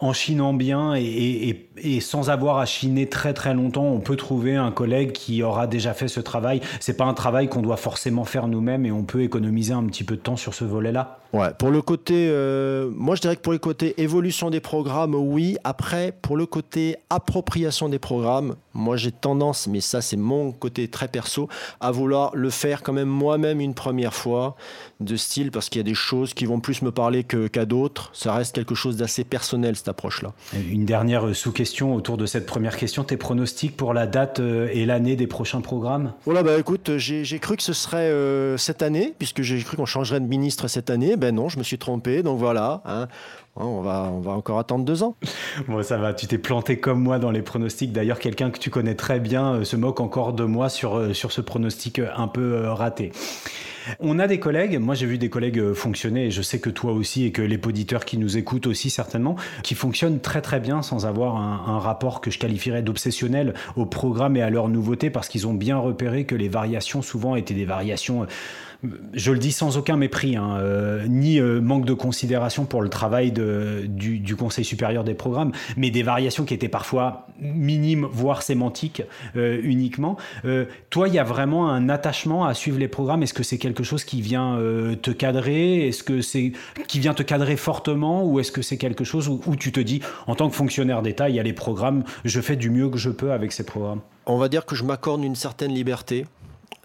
en 0.01 0.13
chinant 0.13 0.53
bien 0.53 0.95
et, 0.95 1.99
sans 2.01 2.31
avoir 2.31 2.57
à 2.57 2.65
chiner 2.65 3.07
très 3.07 3.33
très 3.33 3.53
longtemps, 3.53 3.85
on 3.85 3.99
peut 3.99 4.15
trouver 4.15 4.55
un 4.55 4.71
collègue 4.71 5.11
qui 5.11 5.43
aura 5.43 5.67
déjà 5.67 5.93
fait 5.93 6.07
ce 6.07 6.19
travail. 6.19 6.59
C'est 6.79 6.97
pas 6.97 7.05
un 7.05 7.13
travail 7.13 7.47
qu'on 7.47 7.61
doit 7.61 7.77
forcément 7.77 8.25
faire 8.25 8.47
nous-mêmes 8.47 8.85
et 8.85 8.91
on 8.91 9.03
peut 9.03 9.21
économiser 9.21 9.73
un 9.73 9.83
petit 9.83 10.03
peu 10.03 10.15
de 10.15 10.21
temps 10.21 10.37
sur 10.37 10.55
ce 10.55 10.65
volet-là. 10.65 11.20
Ouais, 11.33 11.49
pour 11.57 11.69
le 11.69 11.81
côté, 11.81 12.27
euh, 12.29 12.89
moi 12.93 13.15
je 13.15 13.21
dirais 13.21 13.37
que 13.37 13.41
pour 13.41 13.53
le 13.53 13.59
côté 13.59 14.01
évolution 14.01 14.49
des 14.49 14.59
programmes, 14.59 15.15
oui. 15.15 15.57
Après, 15.63 16.13
pour 16.21 16.35
le 16.35 16.45
côté 16.45 16.97
appropriation 17.09 17.87
des 17.87 17.99
programmes, 17.99 18.55
moi 18.73 18.97
j'ai 18.97 19.11
tendance, 19.11 19.67
mais 19.67 19.79
ça 19.79 20.01
c'est 20.01 20.17
mon 20.17 20.51
côté 20.51 20.89
très 20.89 21.07
perso, 21.07 21.47
à 21.79 21.91
vouloir 21.91 22.31
le 22.35 22.49
faire 22.49 22.83
quand 22.83 22.93
même 22.93 23.07
moi-même 23.07 23.61
une 23.61 23.73
première 23.73 24.13
fois 24.13 24.55
de 24.99 25.15
style 25.15 25.51
parce 25.51 25.69
qu'il 25.69 25.79
y 25.79 25.85
a 25.85 25.89
des 25.89 25.93
choses 25.93 26.33
qui 26.33 26.45
vont 26.45 26.59
plus 26.59 26.81
me 26.81 26.91
parler 26.91 27.23
qu'à 27.23 27.65
d'autres. 27.65 28.11
Ça 28.13 28.33
reste 28.33 28.53
quelque 28.53 28.75
chose 28.75 28.97
d'assez 28.97 29.23
personnel 29.23 29.75
cette 29.75 29.87
approche-là. 29.87 30.33
Une 30.69 30.85
dernière 30.85 31.33
sous-question 31.35 31.95
autour 31.95 32.17
de 32.17 32.25
cette 32.25 32.45
première 32.45 32.75
question. 32.75 33.03
Tes 33.03 33.17
pronostics 33.17 33.75
pour 33.77 33.93
la 33.93 34.05
date 34.05 34.39
euh, 34.39 34.67
et 34.71 34.85
l'année 34.85 35.15
des 35.15 35.27
prochains 35.27 35.61
programmes? 35.61 36.13
Voilà, 36.25 36.43
bah 36.43 36.59
écoute, 36.59 36.97
j'ai 36.97 37.39
cru 37.39 37.55
que 37.55 37.63
ce 37.63 37.73
serait 37.73 38.09
euh, 38.09 38.57
cette 38.57 38.81
année, 38.81 39.13
puisque 39.17 39.41
j'ai 39.41 39.59
cru 39.63 39.77
qu'on 39.77 39.85
changerait 39.85 40.19
de 40.19 40.27
ministre 40.27 40.67
cette 40.67 40.89
année. 40.89 41.15
Ben 41.21 41.35
non, 41.35 41.49
je 41.49 41.59
me 41.59 41.63
suis 41.63 41.77
trompé. 41.77 42.23
Donc 42.23 42.39
voilà. 42.39 42.81
Hein. 42.85 43.07
On 43.55 43.81
va, 43.81 44.09
on 44.11 44.21
va 44.21 44.31
encore 44.31 44.57
attendre 44.57 44.83
deux 44.83 45.03
ans. 45.03 45.15
Bon, 45.67 45.83
ça 45.83 45.97
va, 45.97 46.13
tu 46.13 46.25
t'es 46.25 46.39
planté 46.39 46.79
comme 46.79 46.99
moi 46.99 47.19
dans 47.19 47.29
les 47.29 47.43
pronostics. 47.43 47.91
D'ailleurs, 47.91 48.17
quelqu'un 48.17 48.49
que 48.49 48.57
tu 48.57 48.71
connais 48.71 48.95
très 48.95 49.19
bien 49.19 49.53
euh, 49.55 49.63
se 49.63 49.75
moque 49.75 49.99
encore 49.99 50.33
de 50.33 50.45
moi 50.45 50.69
sur, 50.69 51.15
sur 51.15 51.31
ce 51.31 51.41
pronostic 51.41 51.99
un 51.99 52.27
peu 52.27 52.67
raté. 52.69 53.11
On 53.99 54.19
a 54.19 54.27
des 54.27 54.39
collègues, 54.39 54.77
moi 54.79 54.95
j'ai 54.95 55.05
vu 55.05 55.17
des 55.17 55.29
collègues 55.29 55.59
euh, 55.59 55.73
fonctionner, 55.73 56.27
et 56.27 56.31
je 56.31 56.41
sais 56.41 56.59
que 56.59 56.69
toi 56.69 56.91
aussi, 56.91 57.25
et 57.25 57.31
que 57.31 57.41
les 57.41 57.59
auditeurs 57.65 58.05
qui 58.05 58.17
nous 58.17 58.37
écoutent 58.37 58.67
aussi 58.67 58.89
certainement, 58.89 59.35
qui 59.63 59.75
fonctionnent 59.75 60.19
très 60.19 60.41
très 60.41 60.59
bien 60.59 60.81
sans 60.81 61.05
avoir 61.05 61.35
un, 61.37 61.79
rapport 61.79 62.21
que 62.21 62.29
je 62.29 62.37
qualifierais 62.37 62.83
d'obsessionnel 62.83 63.55
au 63.75 63.85
programme 63.85 64.35
et 64.37 64.41
à 64.41 64.49
leurs 64.49 64.67
nouveautés, 64.67 65.09
parce 65.09 65.27
qu'ils 65.29 65.47
ont 65.47 65.53
bien 65.53 65.77
repéré 65.77 66.25
que 66.25 66.35
les 66.35 66.47
variations 66.47 67.01
souvent 67.01 67.35
étaient 67.35 67.53
des 67.53 67.65
variations 67.65 68.23
euh, 68.23 68.25
je 69.13 69.31
le 69.31 69.39
dis 69.39 69.51
sans 69.51 69.77
aucun 69.77 69.95
mépris, 69.95 70.35
hein, 70.35 70.57
euh, 70.57 71.05
ni 71.07 71.39
euh, 71.39 71.61
manque 71.61 71.85
de 71.85 71.93
considération 71.93 72.65
pour 72.65 72.81
le 72.81 72.89
travail 72.89 73.31
du, 73.31 74.35
Conseil 74.37 74.65
supérieur 74.65 75.03
des 75.03 75.13
programmes, 75.13 75.51
mais 75.77 75.91
des 75.91 76.01
variations 76.01 76.45
qui 76.45 76.53
étaient 76.53 76.69
parfois 76.69 77.27
minimes, 77.39 78.07
voire 78.11 78.41
sémantiques 78.41 79.03
euh, 79.35 79.59
uniquement. 79.61 80.17
toi, 80.89 81.07
il 81.07 81.13
y 81.13 81.19
a 81.19 81.23
vraiment 81.23 81.69
un 81.69 81.89
attachement 81.89 82.45
à 82.45 82.53
suivre 82.53 82.79
les 82.79 82.87
programmes. 82.87 83.21
Est-ce 83.21 83.33
que 83.33 83.43
c'est 83.43 83.57
quelque 83.57 83.83
chose 83.83 84.03
qui 84.03 84.21
vient 84.21 84.57
te 85.01 85.11
cadrer? 85.11 85.87
Est-ce 85.87 86.03
que 86.03 86.21
c'est 86.21 86.53
qui 86.87 86.99
vient 86.99 87.13
te 87.13 87.23
cadrer 87.23 87.55
fortement? 87.55 88.25
Ou 88.25 88.39
est-ce 88.39 88.51
que 88.51 88.61
c'est 88.61 88.77
quelque 88.77 89.03
chose 89.03 89.27
où, 89.27 89.41
où 89.45 89.55
tu 89.55 89.71
te 89.71 89.79
dis, 89.79 90.01
en 90.27 90.35
tant 90.35 90.49
que 90.49 90.55
fonctionnaire 90.55 91.01
d'État, 91.01 91.29
il 91.29 91.35
y 91.35 91.39
a 91.39 91.43
les 91.43 91.53
programmes, 91.53 92.03
je 92.25 92.41
fais 92.41 92.55
du 92.55 92.69
mieux 92.69 92.89
que 92.89 92.97
je 92.97 93.09
peux 93.09 93.31
avec 93.31 93.51
ces 93.51 93.63
programmes? 93.63 94.01
On 94.25 94.37
va 94.37 94.49
dire 94.49 94.65
que 94.65 94.75
je 94.75 94.83
m'accorde 94.83 95.23
une 95.23 95.35
certaine 95.35 95.73
liberté 95.73 96.25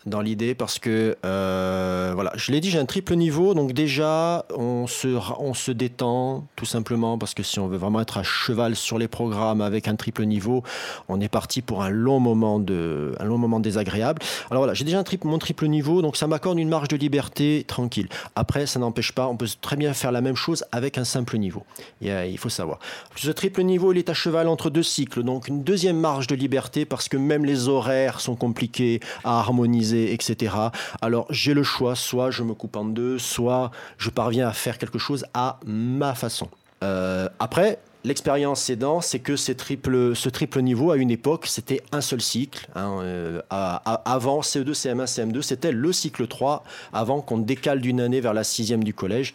dans 0.07 0.21
l'idée 0.21 0.55
parce 0.55 0.79
que, 0.79 1.17
euh, 1.25 2.13
voilà, 2.15 2.33
je 2.37 2.53
l'ai 2.53 2.61
dit, 2.61 2.71
j'ai 2.71 2.79
un 2.79 2.87
triple 2.87 3.17
niveau. 3.17 3.55
Donc 3.55 3.73
déjà, 3.73 4.47
on 4.57 4.87
se, 4.87 5.19
on 5.39 5.53
se 5.53 5.73
détend 5.73 6.47
tout 6.55 6.65
simplement 6.65 7.19
parce 7.19 7.35
que 7.35 7.43
si 7.43 7.59
on 7.59 7.67
veut 7.67 7.77
vraiment 7.77 8.01
être 8.01 8.19
à 8.19 8.23
cheval 8.23 8.77
sur 8.77 8.99
les 8.99 9.09
programmes 9.09 9.61
avec 9.61 9.89
un 9.89 9.97
triple 9.97 10.25
niveau, 10.25 10.63
on 11.09 11.21
est 11.21 11.29
parti 11.29 11.61
pour 11.61 11.83
un 11.83 11.91
long 11.91 12.21
moment, 12.21 12.61
de, 12.61 13.15
un 13.19 13.25
long 13.25 13.39
moment 13.39 13.61
désagréable. 13.61 14.23
Alors 14.51 14.63
voilà, 14.63 14.75
j'ai 14.75 14.85
déjà 14.85 15.03
mon 15.25 15.39
triple 15.39 15.67
niveau, 15.67 16.03
donc 16.03 16.17
ça 16.17 16.27
m'accorde 16.27 16.59
une 16.59 16.69
marge 16.69 16.89
de 16.89 16.97
liberté 16.97 17.65
tranquille. 17.67 18.09
Après, 18.35 18.67
ça 18.67 18.79
n'empêche 18.79 19.13
pas, 19.13 19.27
on 19.27 19.37
peut 19.37 19.49
très 19.61 19.77
bien 19.77 19.93
faire 19.93 20.13
la 20.13 20.21
même 20.21 20.37
chose 20.37 20.65
avec 20.73 20.99
un 20.99 21.05
simple 21.05 21.39
niveau. 21.39 21.63
Il 22.01 22.39
faut 22.39 22.49
savoir. 22.49 22.79
Ce 23.17 23.31
triple 23.31 23.63
niveau, 23.63 23.93
il 23.93 23.99
est 23.99 24.09
à 24.09 24.15
cheval 24.15 24.49
entre 24.49 24.71
deux 24.71 24.83
cycles, 24.83 25.23
donc 25.23 25.49
une 25.49 25.63
deuxième 25.63 25.99
marge 25.99 26.27
de 26.27 26.35
liberté 26.35 26.85
parce 26.85 27.09
que 27.09 27.17
même 27.17 27.45
les 27.45 27.69
horaires 27.69 28.21
sont 28.21 28.37
compliqués 28.37 29.01
à 29.25 29.39
harmoniser 29.41 29.96
etc. 30.05 30.55
Alors 31.01 31.27
j'ai 31.31 31.55
le 31.55 31.63
choix, 31.63 31.95
soit 31.95 32.31
je 32.31 32.43
me 32.43 32.55
coupe 32.55 32.77
en 32.77 32.85
deux, 32.85 33.19
soit 33.19 33.71
je 33.99 34.11
parviens 34.11 34.49
à 34.49 34.53
faire 34.53 34.79
quelque 34.79 34.99
chose 34.99 35.25
à 35.35 35.59
ma 35.67 36.15
façon. 36.15 36.49
Euh, 36.83 37.29
après, 37.39 37.79
L'expérience 38.07 38.71
aidant, 38.71 39.01
c'est 39.01 39.19
que 39.19 39.35
ce 39.35 39.51
triple 39.51 40.63
niveau, 40.63 40.93
à 40.93 40.97
une 40.97 41.11
époque, 41.11 41.47
c'était 41.47 41.83
un 41.91 42.01
seul 42.01 42.21
cycle. 42.21 42.69
Hein, 42.77 43.01
euh, 43.03 43.43
avant 43.51 44.43
CE2, 44.43 44.75
CM1, 44.75 45.07
CM2, 45.07 45.43
c'était 45.43 45.73
le 45.73 45.93
cycle 45.93 46.29
3, 46.29 46.63
avant 46.93 47.21
qu'on 47.21 47.39
décale 47.39 47.81
d'une 47.81 48.01
année 48.01 48.21
vers 48.21 48.33
la 48.33 48.45
sixième 48.45 48.85
du 48.85 48.95
collège. 48.95 49.35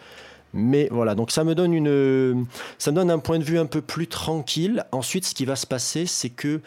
Mais 0.54 0.88
voilà, 0.90 1.16
donc 1.16 1.32
ça 1.32 1.44
me 1.44 1.54
donne 1.54 1.74
une, 1.74 2.46
ça 2.78 2.92
me 2.92 2.96
donne 2.96 3.12
un 3.12 3.20
point 3.20 3.40
de 3.40 3.44
vue 3.44 3.60
un 3.60 3.66
peu 3.66 3.82
plus 3.82 4.08
tranquille. 4.08 4.86
Ensuite, 4.94 5.26
ce 5.26 5.36
qui 5.36 5.44
va 5.44 5.58
se 5.58 5.68
passer, 5.68 6.06
c'est 6.06 6.30
que 6.30 6.62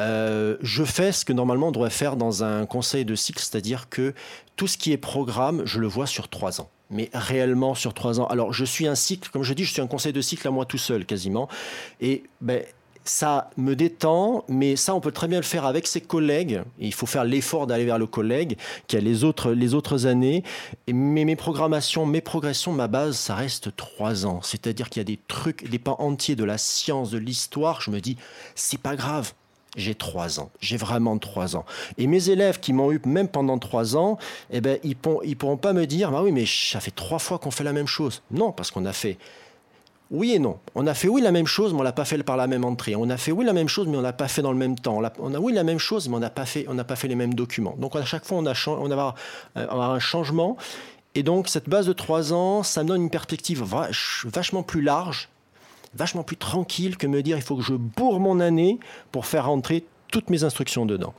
euh, 0.00 0.56
je 0.60 0.84
fais 0.84 1.12
ce 1.12 1.24
que 1.24 1.32
normalement 1.32 1.68
on 1.68 1.72
devrait 1.72 1.90
faire 1.90 2.16
dans 2.16 2.42
un 2.42 2.66
conseil 2.66 3.04
de 3.04 3.14
cycle, 3.14 3.40
c'est-à-dire 3.40 3.88
que 3.88 4.14
tout 4.56 4.66
ce 4.66 4.76
qui 4.76 4.92
est 4.92 4.96
programme, 4.96 5.62
je 5.64 5.80
le 5.80 5.86
vois 5.86 6.06
sur 6.06 6.28
trois 6.28 6.60
ans. 6.60 6.68
Mais 6.90 7.10
réellement 7.14 7.74
sur 7.74 7.94
trois 7.94 8.20
ans. 8.20 8.26
Alors, 8.26 8.52
je 8.52 8.64
suis 8.64 8.86
un 8.86 8.94
cycle, 8.94 9.30
comme 9.30 9.42
je 9.42 9.54
dis, 9.54 9.64
je 9.64 9.72
suis 9.72 9.82
un 9.82 9.86
conseil 9.86 10.12
de 10.12 10.20
cycle 10.20 10.46
à 10.46 10.50
moi 10.50 10.64
tout 10.64 10.78
seul, 10.78 11.06
quasiment. 11.06 11.48
Et 12.00 12.24
ben, 12.40 12.62
ça 13.04 13.50
me 13.56 13.74
détend, 13.74 14.44
mais 14.48 14.76
ça, 14.76 14.94
on 14.94 15.00
peut 15.00 15.12
très 15.12 15.28
bien 15.28 15.38
le 15.38 15.44
faire 15.44 15.64
avec 15.64 15.86
ses 15.86 16.00
collègues. 16.00 16.62
il 16.78 16.94
faut 16.94 17.06
faire 17.06 17.24
l'effort 17.24 17.66
d'aller 17.66 17.84
vers 17.84 17.98
le 17.98 18.06
collègue 18.06 18.56
qui 18.86 18.96
a 18.96 19.00
les 19.00 19.24
autres, 19.24 19.52
les 19.52 19.74
autres 19.74 20.06
années. 20.06 20.42
mais 20.88 21.24
mes 21.24 21.36
programmations, 21.36 22.06
mes 22.06 22.20
progressions, 22.20 22.72
ma 22.72 22.88
base, 22.88 23.16
ça 23.16 23.34
reste 23.34 23.74
trois 23.76 24.26
ans. 24.26 24.40
C'est-à-dire 24.42 24.88
qu'il 24.88 25.00
y 25.00 25.02
a 25.02 25.04
des 25.04 25.18
trucs, 25.28 25.68
des 25.68 25.78
pans 25.78 25.96
entiers 25.98 26.36
de 26.36 26.44
la 26.44 26.58
science, 26.58 27.10
de 27.10 27.18
l'histoire. 27.18 27.80
Je 27.80 27.90
me 27.90 28.00
dis, 28.00 28.16
c'est 28.54 28.80
pas 28.80 28.96
grave 28.96 29.32
j'ai 29.76 29.94
trois 29.94 30.40
ans. 30.40 30.50
J'ai 30.60 30.76
vraiment 30.76 31.18
trois 31.18 31.56
ans. 31.56 31.64
Et 31.98 32.06
mes 32.06 32.30
élèves 32.30 32.60
qui 32.60 32.72
m'ont 32.72 32.92
eu 32.92 33.00
même 33.04 33.28
pendant 33.28 33.58
trois 33.58 33.96
ans, 33.96 34.18
eh 34.50 34.60
ben, 34.60 34.78
ils 34.82 34.96
ne 35.06 35.34
pourront 35.34 35.56
pas 35.56 35.72
me 35.72 35.86
dire, 35.86 36.10
bah 36.10 36.22
oui, 36.22 36.32
mais 36.32 36.44
ça 36.46 36.80
fait 36.80 36.90
trois 36.90 37.18
fois 37.18 37.38
qu'on 37.38 37.50
fait 37.50 37.64
la 37.64 37.72
même 37.72 37.86
chose. 37.86 38.22
Non, 38.30 38.52
parce 38.52 38.70
qu'on 38.70 38.84
a 38.84 38.92
fait 38.92 39.18
oui 40.10 40.32
et 40.34 40.38
non. 40.38 40.58
On 40.74 40.86
a 40.86 40.94
fait 40.94 41.08
oui 41.08 41.22
la 41.22 41.32
même 41.32 41.46
chose, 41.46 41.72
mais 41.72 41.80
on 41.80 41.82
l'a 41.82 41.92
pas 41.92 42.04
fait 42.04 42.22
par 42.22 42.36
la 42.36 42.46
même 42.46 42.64
entrée. 42.64 42.94
On 42.94 43.08
a 43.10 43.16
fait 43.16 43.32
oui 43.32 43.44
la 43.44 43.52
même 43.52 43.68
chose, 43.68 43.88
mais 43.88 43.96
on 43.96 44.02
l'a 44.02 44.12
pas 44.12 44.28
fait 44.28 44.42
dans 44.42 44.52
le 44.52 44.58
même 44.58 44.78
temps. 44.78 45.00
On 45.18 45.34
a, 45.34 45.38
oui 45.38 45.52
la 45.52 45.64
même 45.64 45.78
chose, 45.78 46.08
mais 46.08 46.16
on 46.16 46.20
n'a 46.20 46.30
pas 46.30 46.46
fait, 46.46 46.66
pas 46.86 46.96
fait 46.96 47.08
les 47.08 47.14
mêmes 47.14 47.34
documents. 47.34 47.74
Donc 47.78 47.96
à 47.96 48.04
chaque 48.04 48.24
fois, 48.24 48.38
on 48.38 48.46
a, 48.46 48.54
on 48.66 48.90
euh, 48.90 49.16
un 49.56 49.98
changement. 49.98 50.56
Et 51.14 51.22
donc 51.22 51.48
cette 51.48 51.68
base 51.68 51.86
de 51.86 51.92
trois 51.92 52.32
ans, 52.32 52.62
ça 52.62 52.82
me 52.82 52.88
donne 52.88 53.02
une 53.02 53.10
perspective 53.10 53.62
vachement 53.62 54.62
plus 54.62 54.82
large 54.82 55.28
vachement 55.96 56.22
plus 56.22 56.36
tranquille 56.36 56.96
que 56.96 57.06
me 57.06 57.22
dire 57.22 57.36
il 57.36 57.42
faut 57.42 57.56
que 57.56 57.62
je 57.62 57.74
bourre 57.74 58.20
mon 58.20 58.40
année 58.40 58.78
pour 59.12 59.26
faire 59.26 59.46
rentrer 59.46 59.84
toutes 60.10 60.30
mes 60.30 60.44
instructions 60.44 60.86
dedans. 60.86 61.14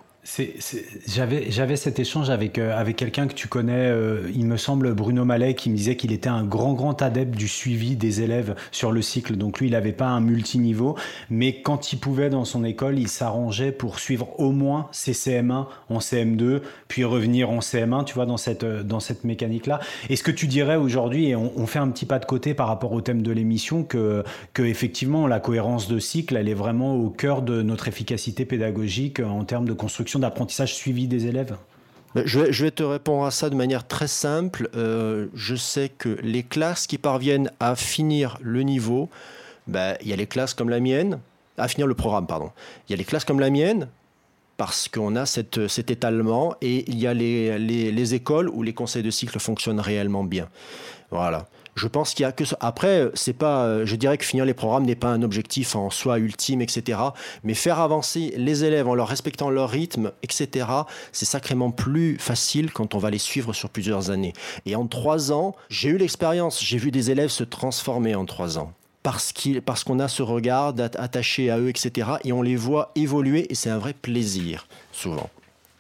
J'avais, 1.08 1.76
cet 1.76 2.00
échange 2.00 2.32
avec, 2.32 2.58
euh, 2.58 2.76
avec 2.76 2.96
quelqu'un 2.96 3.28
que 3.28 3.36
tu 3.36 3.48
connais, 3.48 3.74
euh, 3.92 4.28
il 4.34 4.48
me 4.48 4.58
semble 4.58 4.96
Bruno 4.96 5.24
Mallet, 5.24 5.54
qui 5.54 5.70
me 5.70 5.76
disait 5.76 5.96
qu'il 5.96 6.12
était 6.12 6.30
un 6.30 6.44
grand, 6.44 6.74
grand 6.74 7.00
adepte 7.04 7.36
du 7.36 7.48
suivi 7.48 7.96
des 7.96 8.22
élèves 8.22 8.56
sur 8.72 8.92
le 8.92 9.04
cycle. 9.04 9.36
Donc 9.36 9.60
lui, 9.60 9.68
il 9.68 9.74
n'avait 9.74 9.92
pas 9.92 10.08
un 10.08 10.22
multiniveau, 10.22 10.98
mais 11.30 11.62
quand 11.62 11.94
il 11.94 12.00
pouvait 12.00 12.32
dans 12.32 12.44
son 12.44 12.64
école, 12.64 12.98
il 12.98 13.08
s'arrangeait 13.08 13.72
pour 13.72 14.00
suivre 14.00 14.40
au 14.40 14.52
moins 14.52 14.88
ses 14.92 15.14
CM1 15.14 15.68
en 15.90 16.00
CM2, 16.00 16.62
puis 16.88 17.04
revenir 17.04 17.52
en 17.52 17.60
CM1, 17.60 18.06
tu 18.06 18.16
vois, 18.16 18.26
dans 18.26 18.38
cette, 18.38 18.64
euh, 18.64 18.82
dans 18.82 19.00
cette 19.00 19.26
mécanique-là. 19.26 19.80
Est-ce 20.10 20.24
que 20.24 20.32
tu 20.32 20.48
dirais 20.48 20.76
aujourd'hui, 20.76 21.30
et 21.30 21.36
on, 21.36 21.68
fait 21.68 21.80
un 21.80 21.90
petit 21.90 22.06
pas 22.06 22.20
de 22.20 22.26
côté 22.26 22.56
par 22.56 22.68
rapport 22.68 22.94
au 22.94 23.02
thème 23.02 23.22
de 23.22 23.32
l'émission, 23.32 23.84
que, 23.84 24.24
que 24.54 24.64
effectivement 24.64 25.28
la 25.28 25.40
cohérence 25.40 25.88
de 25.88 26.00
cycle, 26.00 26.36
elle 26.36 26.50
est 26.50 26.56
vraiment 26.56 26.96
au 26.96 27.10
cœur 27.10 27.44
de 27.44 27.62
notre 27.62 27.88
efficacité 27.88 28.46
pédagogique 28.46 29.20
en 29.20 29.44
termes 29.44 29.68
de 29.68 29.74
construction 29.74 30.15
d'apprentissage 30.20 30.74
suivi 30.74 31.08
des 31.08 31.28
élèves 31.28 31.56
ben, 32.16 32.26
je 32.26 32.64
vais, 32.64 32.72
te 32.72 32.82
répondre 32.82 33.26
à 33.26 33.32
ça 33.32 33.50
de 33.50 33.56
manière 33.56 33.86
très 33.86 34.08
simple. 34.08 34.70
Euh, 34.74 35.28
je 35.34 35.54
sais 35.54 35.90
que 35.90 36.18
les 36.24 36.44
classes 36.44 36.88
qui 36.88 36.98
parviennent 36.98 37.52
à 37.60 37.76
finir 37.76 38.38
le 38.42 38.62
niveau, 38.62 39.10
ben, 39.68 39.98
il 40.02 40.08
y 40.08 40.14
a 40.14 40.16
les 40.16 40.26
classes 40.26 40.54
comme 40.54 40.70
la 40.70 40.80
mienne, 40.80 41.20
à 41.58 41.68
finir 41.68 41.88
le 41.88 41.94
programme, 41.94 42.26
pardon. 42.26 42.52
Il 42.88 42.94
y 42.94 42.96
a 42.96 42.98
les 42.98 43.04
classes 43.04 43.26
comme 43.26 43.42
la 43.42 43.50
mienne, 43.50 43.90
parce 44.56 44.88
qu'on 44.88 45.18
a 45.18 45.26
cet 45.26 45.58
étalement, 45.92 46.56
et 46.62 46.90
il 46.90 46.98
y 46.98 47.06
a 47.06 47.14
les, 47.14 47.60
les 47.60 48.14
écoles 48.14 48.48
où 48.48 48.64
les 48.64 48.74
conseils 48.74 49.04
de 49.04 49.12
cycle 49.12 49.38
fonctionnent 49.38 49.82
réellement 49.82 50.24
bien. 50.24 50.48
Voilà. 51.12 51.48
Je 51.76 51.88
pense 51.88 52.14
qu'il 52.14 52.24
y 52.24 52.26
a 52.26 52.32
que 52.32 52.46
ça. 52.46 52.58
Après, 52.62 53.10
c'est 53.14 53.34
pas, 53.34 53.66
euh, 53.66 53.86
je 53.86 53.96
dirais 53.96 54.18
que 54.18 54.24
finir 54.24 54.46
les 54.46 54.54
programmes 54.54 54.86
n'est 54.86 54.96
pas 54.96 55.10
un 55.10 55.22
objectif 55.22 55.76
en 55.76 55.90
soi 55.90 56.20
ultime, 56.20 56.62
etc. 56.62 57.00
Mais 57.44 57.54
faire 57.54 57.80
avancer 57.80 58.34
les 58.38 58.64
élèves 58.64 58.88
en 58.88 58.96
leur 58.96 59.10
respectant 59.10 59.50
leur 59.50 59.70
rythme, 59.70 60.12
etc. 60.24 60.68
C'est 61.12 61.26
sacrément 61.26 61.72
plus 61.72 62.18
facile 62.18 62.72
quand 62.72 62.96
on 62.96 62.98
va 62.98 63.10
les 63.10 63.18
suivre 63.18 63.52
sur 63.54 63.70
plusieurs 63.70 64.10
années. 64.10 64.34
Et 64.66 64.76
en 64.76 64.88
trois 64.88 65.34
ans, 65.34 65.56
j'ai 65.70 65.90
eu 65.90 65.98
l'expérience. 65.98 66.64
J'ai 66.64 66.78
vu 66.78 66.92
des 66.92 67.12
élèves 67.12 67.30
se 67.30 67.44
transformer 67.44 68.16
en 68.16 68.26
trois 68.26 68.58
ans 68.58 68.72
parce 69.04 69.34
qu'on 69.34 69.62
parce 69.64 69.84
qu'on 69.84 70.00
a 70.00 70.08
ce 70.08 70.24
regard 70.24 70.74
attaché 70.80 71.52
à 71.52 71.60
eux, 71.60 71.70
etc. 71.70 72.10
Et 72.24 72.34
on 72.34 72.42
les 72.42 72.56
voit 72.56 72.92
évoluer 72.96 73.52
et 73.52 73.56
c'est 73.56 73.70
un 73.70 73.78
vrai 73.78 73.94
plaisir, 73.94 74.68
souvent. 74.92 75.30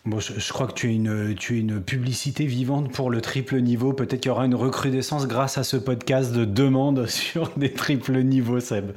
Bon, 0.06 0.20
je, 0.20 0.54
crois 0.54 0.68
que 0.68 0.74
tu 0.74 0.92
es, 0.92 0.96
une, 0.96 1.34
tu 1.34 1.58
es 1.58 1.60
une 1.62 1.82
publicité 1.82 2.46
vivante 2.46 2.92
pour 2.92 3.10
le 3.10 3.22
triple 3.22 3.60
niveau. 3.60 3.92
Peut-être 3.92 4.22
qu'il 4.22 4.30
y 4.30 4.32
aura 4.32 4.46
une 4.46 4.54
recrudescence 4.54 5.28
grâce 5.28 5.58
à 5.58 5.64
ce 5.64 5.78
podcast 5.78 6.32
de 6.32 6.46
demandes 6.46 7.06
sur 7.08 7.50
des 7.58 7.74
triples 7.74 8.20
niveaux, 8.22 8.60
Seb. 8.60 8.92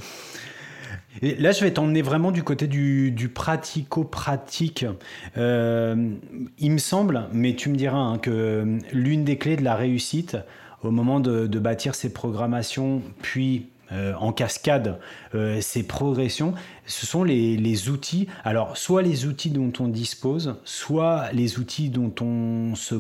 Et 1.23 1.35
là, 1.37 1.53
je 1.53 1.65
vais 1.65 1.71
t'emmener 1.71 2.03
vraiment 2.03 2.31
du 2.31 2.43
côté 2.43 2.67
du, 2.67 3.11
du 3.11 3.31
pratico-pratique. 3.31 4.85
Euh, 5.39 6.11
il 6.59 6.73
me 6.73 6.79
semble, 6.79 7.25
mais 7.33 7.55
tu 7.55 7.71
me 7.71 7.77
diras, 7.77 7.97
hein, 7.97 8.19
que 8.19 8.79
l'une 8.93 9.25
des 9.25 9.39
clés 9.39 9.57
de 9.57 9.65
la 9.65 9.77
réussite 9.77 10.37
au 10.83 10.91
moment 10.91 11.21
de, 11.21 11.47
de 11.47 11.59
bâtir 11.59 11.95
ces 11.95 12.13
programmations, 12.13 13.01
puis 13.23 13.69
euh, 13.93 14.13
en 14.15 14.33
cascade 14.33 14.99
euh, 15.35 15.61
ces 15.61 15.83
progressions, 15.83 16.55
ce 16.87 17.07
sont 17.07 17.25
les, 17.25 17.89
outils, 17.89 18.29
alors 18.45 18.77
soit 18.77 19.03
les 19.03 19.27
outils 19.27 19.51
dont 19.51 19.73
on 19.81 19.89
dispose, 19.89 20.57
soit 20.65 21.33
les 21.33 21.59
outils 21.59 21.89
dont 21.89 22.15
on 22.21 22.75
se 22.75 22.97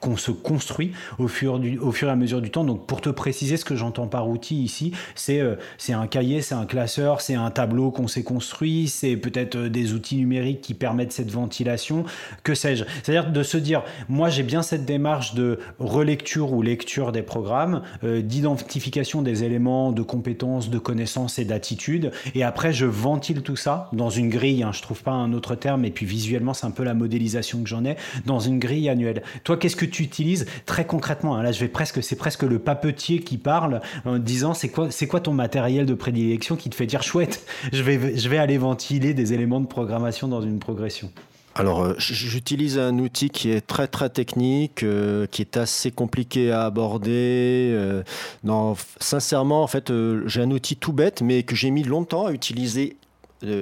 qu'on 0.00 0.16
se 0.16 0.30
construit 0.30 0.92
au 1.18 1.28
fur, 1.28 1.58
du, 1.58 1.78
au 1.78 1.92
fur 1.92 2.08
et 2.08 2.10
à 2.10 2.16
mesure 2.16 2.40
du 2.40 2.50
temps. 2.50 2.64
Donc 2.64 2.86
pour 2.86 3.00
te 3.00 3.08
préciser 3.08 3.56
ce 3.56 3.64
que 3.64 3.76
j'entends 3.76 4.06
par 4.06 4.28
outil 4.28 4.62
ici, 4.62 4.92
c'est 5.14 5.40
euh, 5.40 5.56
un 5.88 6.06
cahier, 6.06 6.42
c'est 6.42 6.54
un 6.54 6.66
classeur, 6.66 7.20
c'est 7.20 7.34
un 7.34 7.50
tableau 7.50 7.90
qu'on 7.90 8.08
s'est 8.08 8.22
construit, 8.22 8.88
c'est 8.88 9.16
peut-être 9.16 9.56
euh, 9.56 9.68
des 9.68 9.92
outils 9.92 10.16
numériques 10.16 10.60
qui 10.60 10.74
permettent 10.74 11.12
cette 11.12 11.30
ventilation, 11.30 12.04
que 12.42 12.54
sais-je? 12.54 12.84
C'est-à-dire 13.02 13.30
de 13.30 13.42
se 13.42 13.56
dire, 13.56 13.82
moi 14.08 14.28
j'ai 14.28 14.42
bien 14.42 14.62
cette 14.62 14.84
démarche 14.84 15.34
de 15.34 15.58
relecture 15.78 16.52
ou 16.52 16.62
lecture 16.62 17.12
des 17.12 17.22
programmes, 17.22 17.82
euh, 18.04 18.22
d'identification 18.22 19.22
des 19.22 19.44
éléments 19.44 19.92
de 19.92 20.02
compétences, 20.02 20.70
de 20.70 20.78
connaissances 20.78 21.38
et 21.38 21.44
d'attitudes, 21.44 22.12
et 22.34 22.42
après 22.42 22.72
je 22.72 22.86
ventile 22.86 23.42
tout 23.42 23.56
ça 23.56 23.88
dans 23.92 24.10
une 24.10 24.28
grille, 24.28 24.62
hein, 24.62 24.72
je 24.72 24.82
trouve 24.82 25.02
pas 25.02 25.12
un 25.12 25.32
autre 25.32 25.54
terme, 25.54 25.84
et 25.84 25.90
puis 25.90 26.06
visuellement 26.06 26.54
c'est 26.54 26.66
un 26.66 26.70
peu 26.70 26.84
la 26.84 26.94
modélisation 26.94 27.62
que 27.62 27.68
j'en 27.68 27.84
ai, 27.84 27.96
dans 28.24 28.40
une 28.40 28.58
grille 28.58 28.88
annuelle. 28.88 29.22
Toi, 29.44 29.55
qu'est-ce 29.56 29.76
que 29.76 29.84
tu 29.84 30.02
utilises 30.02 30.46
très 30.66 30.86
concrètement 30.86 31.36
hein, 31.36 31.42
Là, 31.42 31.52
je 31.52 31.60
vais 31.60 31.68
presque, 31.68 32.02
c'est 32.02 32.16
presque 32.16 32.42
le 32.42 32.58
papetier 32.58 33.20
qui 33.20 33.38
parle 33.38 33.80
en 34.04 34.18
disant 34.18 34.54
c'est 34.54 34.68
quoi, 34.68 34.90
c'est 34.90 35.06
quoi 35.06 35.20
ton 35.20 35.32
matériel 35.32 35.86
de 35.86 35.94
prédilection 35.94 36.56
qui 36.56 36.70
te 36.70 36.74
fait 36.74 36.86
dire 36.86 37.02
chouette, 37.02 37.44
je 37.72 37.82
vais, 37.82 38.16
je 38.16 38.28
vais 38.28 38.38
aller 38.38 38.58
ventiler 38.58 39.14
des 39.14 39.32
éléments 39.32 39.60
de 39.60 39.66
programmation 39.66 40.28
dans 40.28 40.42
une 40.42 40.58
progression? 40.58 41.10
alors, 41.58 41.82
euh, 41.82 41.94
j'utilise 41.98 42.78
un 42.78 42.98
outil 42.98 43.30
qui 43.30 43.50
est 43.50 43.66
très 43.66 43.88
très 43.88 44.10
technique, 44.10 44.82
euh, 44.82 45.26
qui 45.26 45.40
est 45.40 45.56
assez 45.56 45.90
compliqué 45.90 46.52
à 46.52 46.66
aborder. 46.66 47.70
Euh, 47.72 48.02
non, 48.44 48.76
sincèrement, 49.00 49.62
en 49.62 49.66
fait, 49.66 49.90
j'ai 50.26 50.42
un 50.42 50.50
outil 50.50 50.76
tout 50.76 50.92
bête, 50.92 51.22
mais 51.22 51.44
que 51.44 51.56
j'ai 51.56 51.70
mis 51.70 51.82
longtemps 51.82 52.26
à 52.26 52.32
utiliser 52.32 52.96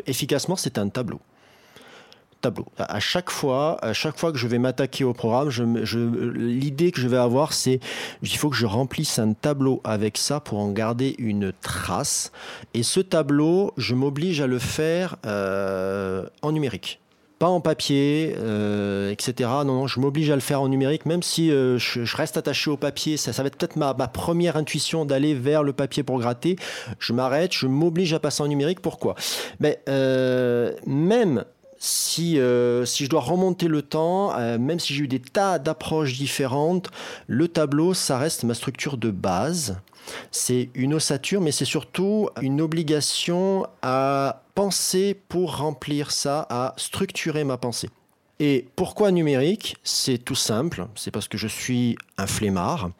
efficacement. 0.06 0.56
C'est 0.56 0.78
un 0.78 0.88
tableau. 0.88 1.20
Tableau. 2.44 2.66
À 2.78 3.00
chaque 3.00 3.30
fois, 3.30 3.82
à 3.82 3.94
chaque 3.94 4.18
fois 4.18 4.30
que 4.30 4.38
je 4.38 4.46
vais 4.46 4.58
m'attaquer 4.58 5.02
au 5.02 5.14
programme, 5.14 5.50
l'idée 6.34 6.92
que 6.92 7.00
je 7.00 7.08
vais 7.08 7.16
avoir, 7.16 7.54
c'est 7.54 7.80
il 8.22 8.36
faut 8.36 8.50
que 8.50 8.56
je 8.56 8.66
remplisse 8.66 9.18
un 9.18 9.32
tableau 9.32 9.80
avec 9.82 10.18
ça 10.18 10.40
pour 10.40 10.58
en 10.58 10.70
garder 10.70 11.14
une 11.18 11.52
trace. 11.52 12.32
Et 12.74 12.82
ce 12.82 13.00
tableau, 13.00 13.72
je 13.78 13.94
m'oblige 13.94 14.42
à 14.42 14.46
le 14.46 14.58
faire 14.58 15.16
en 15.24 16.52
numérique 16.52 17.00
pas 17.38 17.48
en 17.48 17.60
papier, 17.60 18.34
euh, 18.38 19.10
etc. 19.10 19.50
Non, 19.50 19.64
non, 19.64 19.86
je 19.86 20.00
m'oblige 20.00 20.30
à 20.30 20.34
le 20.34 20.40
faire 20.40 20.60
en 20.60 20.68
numérique, 20.68 21.04
même 21.04 21.22
si 21.22 21.50
euh, 21.50 21.78
je, 21.78 22.16
reste 22.16 22.36
attaché 22.36 22.70
au 22.70 22.76
papier. 22.76 23.16
Ça, 23.16 23.32
ça 23.32 23.42
va 23.42 23.48
être 23.48 23.56
peut-être 23.56 23.76
ma, 23.76 23.92
première 24.08 24.56
intuition 24.56 25.04
d'aller 25.04 25.34
vers 25.34 25.62
le 25.62 25.72
papier 25.72 26.02
pour 26.02 26.18
gratter. 26.18 26.56
Je 26.98 27.12
m'arrête, 27.12 27.52
je 27.52 27.66
m'oblige 27.66 28.14
à 28.14 28.18
passer 28.20 28.42
en 28.42 28.48
numérique. 28.48 28.80
Pourquoi? 28.80 29.14
Mais 29.60 29.80
euh, 29.88 30.72
même 30.86 31.44
si, 31.78 32.38
si 32.84 33.04
je 33.04 33.08
dois 33.08 33.20
remonter 33.20 33.68
le 33.68 33.82
temps, 33.82 34.36
même 34.58 34.80
si 34.80 34.94
j'ai 34.94 35.04
eu 35.04 35.08
des 35.08 35.20
tas 35.20 35.58
d'approches 35.58 36.14
différentes, 36.14 36.90
le 37.26 37.48
tableau, 37.48 37.94
ça 37.94 38.18
reste 38.18 38.44
ma 38.44 38.54
structure 38.54 38.96
de 38.96 39.10
base. 39.10 39.78
C'est 40.30 40.68
une 40.74 40.94
ossature, 40.94 41.40
mais 41.40 41.52
c'est 41.52 41.64
surtout 41.64 42.28
une 42.42 42.60
obligation 42.60 43.66
à 43.82 44.42
penser 44.54 45.18
pour 45.28 45.56
remplir 45.56 46.10
ça, 46.10 46.46
à 46.50 46.74
structurer 46.76 47.44
ma 47.44 47.56
pensée. 47.56 47.88
Et 48.40 48.66
pourquoi 48.76 49.10
numérique? 49.12 49.76
C'est 49.82 50.18
tout 50.18 50.34
simple, 50.34 50.86
c'est 50.94 51.10
parce 51.10 51.28
que 51.28 51.38
je 51.38 51.48
suis 51.48 51.96
un 52.18 52.26
flemmard 52.26 52.90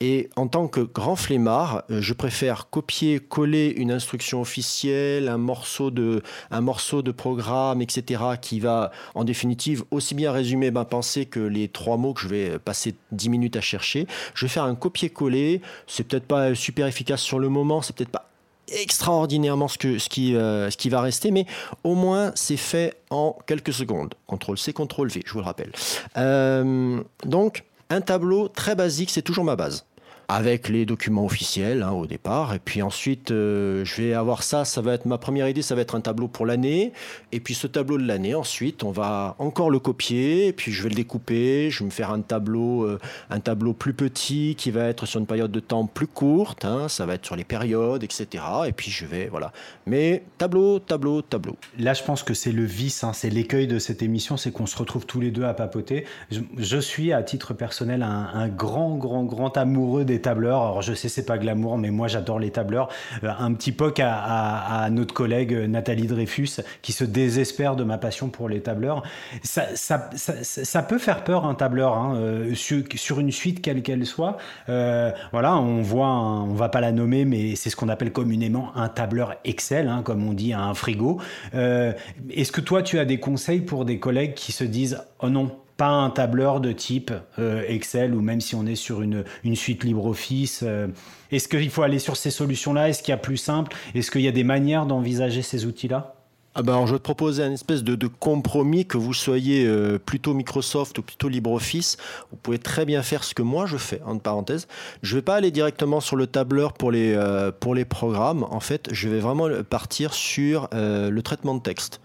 et 0.00 0.30
en 0.36 0.48
tant 0.48 0.66
que 0.66 0.80
grand 0.80 1.16
flemmard, 1.16 1.84
euh, 1.90 2.00
je 2.00 2.14
préfère 2.14 2.70
copier, 2.70 3.20
coller 3.20 3.74
une 3.76 3.92
instruction 3.92 4.40
officielle, 4.40 5.28
un 5.28 5.36
morceau 5.36 5.90
de, 5.90 6.22
un 6.50 6.60
morceau 6.62 7.02
de 7.02 7.10
programme, 7.10 7.82
etc., 7.82 8.22
qui 8.40 8.60
va 8.60 8.92
en 9.14 9.24
définitive 9.24 9.84
aussi 9.90 10.14
bien 10.14 10.32
résumer 10.32 10.70
ma 10.70 10.86
pensée 10.86 11.26
que 11.26 11.40
les 11.40 11.68
trois 11.68 11.98
mots 11.98 12.14
que 12.14 12.22
je 12.22 12.28
vais 12.28 12.58
passer 12.58 12.94
dix 13.12 13.28
minutes 13.28 13.56
à 13.56 13.60
chercher. 13.60 14.06
Je 14.34 14.46
vais 14.46 14.50
faire 14.50 14.64
un 14.64 14.74
copier-coller. 14.74 15.60
C'est 15.86 16.04
peut-être 16.04 16.26
pas 16.26 16.54
super 16.54 16.86
efficace 16.86 17.20
sur 17.20 17.38
le 17.38 17.48
moment, 17.48 17.82
c'est 17.82 17.94
peut-être 17.94 18.10
pas 18.10 18.30
extraordinairement 18.72 19.68
ce, 19.68 19.78
que, 19.78 19.98
ce, 19.98 20.08
qui, 20.08 20.34
euh, 20.34 20.70
ce 20.70 20.76
qui 20.76 20.88
va 20.88 21.00
rester, 21.00 21.30
mais 21.30 21.46
au 21.84 21.94
moins 21.94 22.32
c'est 22.34 22.56
fait 22.56 22.96
en 23.10 23.36
quelques 23.46 23.72
secondes. 23.72 24.14
CTRL 24.28 24.58
C, 24.58 24.72
CTRL 24.72 25.08
V, 25.08 25.22
je 25.26 25.32
vous 25.32 25.40
le 25.40 25.44
rappelle. 25.44 25.72
Euh, 26.16 27.02
donc, 27.24 27.64
un 27.90 28.00
tableau 28.00 28.48
très 28.48 28.76
basique, 28.76 29.10
c'est 29.10 29.22
toujours 29.22 29.44
ma 29.44 29.56
base 29.56 29.84
avec 30.30 30.68
les 30.68 30.86
documents 30.86 31.24
officiels 31.24 31.82
hein, 31.82 31.90
au 31.90 32.06
départ. 32.06 32.54
Et 32.54 32.60
puis 32.60 32.82
ensuite, 32.82 33.32
euh, 33.32 33.84
je 33.84 34.00
vais 34.00 34.14
avoir 34.14 34.44
ça, 34.44 34.64
ça 34.64 34.80
va 34.80 34.94
être 34.94 35.04
ma 35.04 35.18
première 35.18 35.48
idée, 35.48 35.60
ça 35.60 35.74
va 35.74 35.80
être 35.80 35.96
un 35.96 36.00
tableau 36.00 36.28
pour 36.28 36.46
l'année. 36.46 36.92
Et 37.32 37.40
puis 37.40 37.54
ce 37.54 37.66
tableau 37.66 37.98
de 37.98 38.06
l'année, 38.06 38.36
ensuite, 38.36 38.84
on 38.84 38.92
va 38.92 39.34
encore 39.40 39.70
le 39.70 39.80
copier, 39.80 40.46
et 40.46 40.52
puis 40.52 40.70
je 40.70 40.84
vais 40.84 40.88
le 40.88 40.94
découper, 40.94 41.70
je 41.70 41.80
vais 41.80 41.86
me 41.86 41.90
faire 41.90 42.12
un 42.12 42.20
tableau, 42.20 42.84
euh, 42.84 43.00
un 43.28 43.40
tableau 43.40 43.72
plus 43.72 43.92
petit 43.92 44.54
qui 44.56 44.70
va 44.70 44.84
être 44.84 45.04
sur 45.04 45.18
une 45.18 45.26
période 45.26 45.50
de 45.50 45.58
temps 45.58 45.86
plus 45.86 46.06
courte, 46.06 46.64
hein, 46.64 46.88
ça 46.88 47.06
va 47.06 47.14
être 47.14 47.26
sur 47.26 47.34
les 47.34 47.44
périodes, 47.44 48.04
etc. 48.04 48.44
Et 48.68 48.72
puis 48.72 48.92
je 48.92 49.06
vais, 49.06 49.26
voilà. 49.26 49.52
Mais 49.86 50.22
tableau, 50.38 50.78
tableau, 50.78 51.22
tableau. 51.22 51.56
Là, 51.76 51.92
je 51.92 52.04
pense 52.04 52.22
que 52.22 52.34
c'est 52.34 52.52
le 52.52 52.64
vice, 52.64 53.02
hein, 53.02 53.12
c'est 53.12 53.30
l'écueil 53.30 53.66
de 53.66 53.80
cette 53.80 54.00
émission, 54.00 54.36
c'est 54.36 54.52
qu'on 54.52 54.66
se 54.66 54.76
retrouve 54.76 55.06
tous 55.06 55.20
les 55.20 55.32
deux 55.32 55.44
à 55.44 55.54
papoter. 55.54 56.04
Je, 56.30 56.78
suis, 56.78 57.12
à 57.12 57.24
titre 57.24 57.52
personnel, 57.52 58.04
un, 58.04 58.30
un 58.32 58.48
grand, 58.48 58.96
grand, 58.96 59.24
grand 59.24 59.56
amoureux 59.56 60.04
des 60.04 60.19
tableurs. 60.20 60.62
Alors 60.62 60.82
je 60.82 60.94
sais 60.94 61.08
c'est 61.08 61.24
pas 61.24 61.38
glamour, 61.38 61.78
mais 61.78 61.90
moi 61.90 62.08
j'adore 62.08 62.38
les 62.38 62.50
tableurs. 62.50 62.88
Euh, 63.24 63.30
un 63.38 63.52
petit 63.54 63.72
poc 63.72 64.00
à, 64.02 64.88
notre 64.90 65.14
collègue 65.14 65.52
Nathalie 65.52 66.06
Dreyfus 66.06 66.60
qui 66.82 66.92
se 66.92 67.04
désespère 67.04 67.76
de 67.76 67.84
ma 67.84 67.98
passion 67.98 68.28
pour 68.28 68.48
les 68.48 68.60
tableurs. 68.60 69.02
Ça, 69.42 70.82
peut 70.88 70.98
faire 70.98 71.24
peur 71.24 71.44
un 71.44 71.54
tableur 71.54 71.94
hein, 71.94 72.14
euh, 72.16 72.54
sur, 72.54 73.20
une 73.20 73.32
suite 73.32 73.62
quelle 73.62 73.82
qu'elle 73.82 74.06
soit. 74.06 74.38
Euh, 74.68 75.12
voilà, 75.32 75.56
on 75.56 75.82
voit, 75.82 76.08
on 76.08 76.54
va 76.54 76.68
pas 76.68 76.80
la 76.80 76.92
nommer, 76.92 77.24
mais 77.24 77.56
c'est 77.56 77.70
ce 77.70 77.76
qu'on 77.76 77.88
appelle 77.88 78.12
communément 78.12 78.72
un 78.76 78.88
tableur 78.88 79.34
Excel, 79.44 79.88
hein, 79.88 80.02
comme 80.04 80.26
on 80.26 80.32
dit 80.32 80.52
à 80.52 80.62
un 80.62 80.74
frigo. 80.74 81.20
Est-ce 81.52 82.52
que 82.52 82.60
toi 82.60 82.82
tu 82.82 82.98
as 82.98 83.04
des 83.04 83.18
conseils 83.18 83.60
pour 83.60 83.84
des 83.84 83.98
collègues 83.98 84.34
qui 84.34 84.52
se 84.52 84.64
disent 84.64 85.02
oh 85.20 85.28
non 85.28 85.50
pas 85.80 85.88
un 85.88 86.10
tableur 86.10 86.60
de 86.60 86.72
type 86.72 87.10
euh, 87.38 87.64
Excel 87.66 88.14
ou 88.14 88.20
même 88.20 88.42
si 88.42 88.54
on 88.54 88.66
est 88.66 88.74
sur 88.74 89.00
une, 89.00 89.24
une 89.44 89.56
suite 89.56 89.82
LibreOffice. 89.82 90.60
Euh, 90.62 90.88
est-ce 91.32 91.48
qu'il 91.48 91.70
faut 91.70 91.80
aller 91.80 91.98
sur 91.98 92.18
ces 92.18 92.30
solutions-là? 92.30 92.90
Est-ce 92.90 93.02
qu'il 93.02 93.12
y 93.12 93.14
a 93.14 93.16
plus 93.16 93.38
simple? 93.38 93.74
Est-ce 93.94 94.10
qu'il 94.10 94.20
y 94.20 94.28
a 94.28 94.32
des 94.32 94.44
manières 94.44 94.84
d'envisager 94.84 95.40
ces 95.40 95.64
outils-là? 95.64 96.16
Ah 96.54 96.62
ben 96.62 96.84
je 96.84 96.92
vais 96.92 96.98
te 96.98 97.04
proposer 97.04 97.44
un 97.44 97.52
espèce 97.52 97.82
de, 97.82 98.06
compromis, 98.06 98.84
que 98.84 98.98
vous 98.98 99.14
soyez 99.14 99.64
euh, 99.66 99.98
plutôt 99.98 100.34
Microsoft 100.34 100.98
ou 100.98 101.02
plutôt 101.02 101.30
LibreOffice. 101.30 101.96
Vous 102.30 102.36
pouvez 102.36 102.58
très 102.58 102.84
bien 102.84 103.02
faire 103.02 103.24
ce 103.24 103.32
que 103.32 103.40
moi 103.40 103.64
je 103.64 103.78
fais, 103.78 104.02
entre 104.04 104.20
parenthèses. 104.20 104.68
Je 105.02 105.14
ne 105.14 105.20
vais 105.20 105.24
pas 105.24 105.36
aller 105.36 105.50
directement 105.50 106.00
sur 106.00 106.16
le 106.16 106.26
tableur 106.26 106.74
pour 106.74 106.90
les, 106.90 107.18
pour 107.58 107.74
les 107.74 107.86
programmes. 107.86 108.42
En 108.50 108.60
fait, 108.60 108.90
je 108.92 109.08
vais 109.08 109.20
vraiment 109.20 109.48
partir 109.62 110.12
sur 110.12 110.68
le 110.72 111.20
traitement 111.20 111.54
de 111.54 111.62
texte 111.62 112.02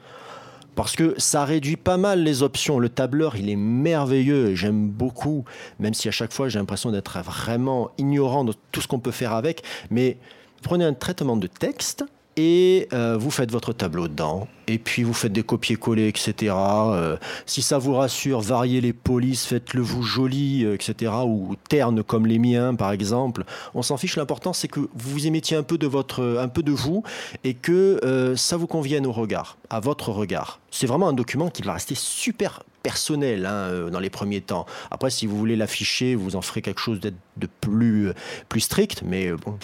parce 0.75 0.95
que 0.95 1.15
ça 1.17 1.45
réduit 1.45 1.77
pas 1.77 1.97
mal 1.97 2.23
les 2.23 2.43
options. 2.43 2.79
Le 2.79 2.89
tableur, 2.89 3.35
il 3.35 3.49
est 3.49 3.55
merveilleux 3.55 4.55
j'aime 4.55 4.89
beaucoup, 4.89 5.45
même 5.79 5.93
si 5.93 6.07
à 6.07 6.11
chaque 6.11 6.33
fois 6.33 6.49
j'ai 6.49 6.59
l'impression 6.59 6.91
d'être 6.91 7.19
vraiment 7.19 7.91
ignorant 7.97 8.43
de 8.43 8.53
tout 8.71 8.81
ce 8.81 8.87
qu'on 8.87 8.99
peut 8.99 9.11
faire 9.11 9.33
avec. 9.33 9.63
Mais 9.89 10.17
prenez 10.61 10.85
un 10.85 10.93
traitement 10.93 11.37
de 11.37 11.47
texte 11.47 12.03
et 12.37 12.87
euh, 12.91 13.17
vous 13.17 13.31
faites 13.31 13.51
votre 13.51 13.71
tableau 13.71 14.07
dedans 14.07 14.47
et 14.67 14.77
puis 14.77 15.03
vous 15.03 15.13
faites 15.13 15.31
des 15.31 15.43
copier-coller, 15.43 16.07
etc. 16.07 16.53
Euh, 16.57 17.17
si 17.45 17.61
ça 17.61 17.77
vous 17.77 17.93
rassure, 17.93 18.41
variez 18.41 18.81
les 18.81 18.93
polices, 18.93 19.45
faites-le 19.45 19.81
vous 19.81 20.01
joli, 20.01 20.65
euh, 20.65 20.73
etc. 20.73 21.13
Ou 21.25 21.55
terne 21.69 22.03
comme 22.03 22.25
les 22.25 22.39
miens, 22.39 22.75
par 22.75 22.91
exemple. 22.91 23.45
On 23.73 23.83
s'en 23.83 23.95
fiche. 23.97 24.17
L'important, 24.17 24.53
c'est 24.53 24.67
que 24.67 24.79
vous 24.79 24.89
vous 24.93 25.27
émettiez 25.27 25.55
un 25.55 25.63
peu 25.63 25.77
de 25.77 25.87
votre, 25.87 26.39
un 26.39 26.47
peu 26.47 26.63
de 26.63 26.71
vous, 26.71 27.03
et 27.43 27.53
que 27.53 28.33
ça 28.35 28.57
vous 28.57 28.67
convienne 28.67 29.05
au 29.05 29.11
regard, 29.11 29.57
à 29.69 29.79
votre 29.79 30.09
regard. 30.09 30.59
C'est 30.71 30.87
vraiment 30.87 31.07
un 31.09 31.13
document 31.13 31.49
qui 31.49 31.61
va 31.61 31.73
rester 31.73 31.95
super 31.95 32.63
personnel 32.81 33.45
hein, 33.45 33.89
dans 33.91 33.99
les 33.99 34.09
premiers 34.09 34.41
temps. 34.41 34.65
Après, 34.89 35.09
si 35.09 35.27
vous 35.27 35.37
voulez 35.37 35.55
l'afficher, 35.55 36.15
vous 36.15 36.35
en 36.35 36.41
ferez 36.41 36.61
quelque 36.61 36.81
chose 36.81 36.99
de 36.99 37.47
plus, 37.61 38.11
plus 38.49 38.61
strict, 38.61 39.03
mais 39.05 39.31
bon, 39.31 39.57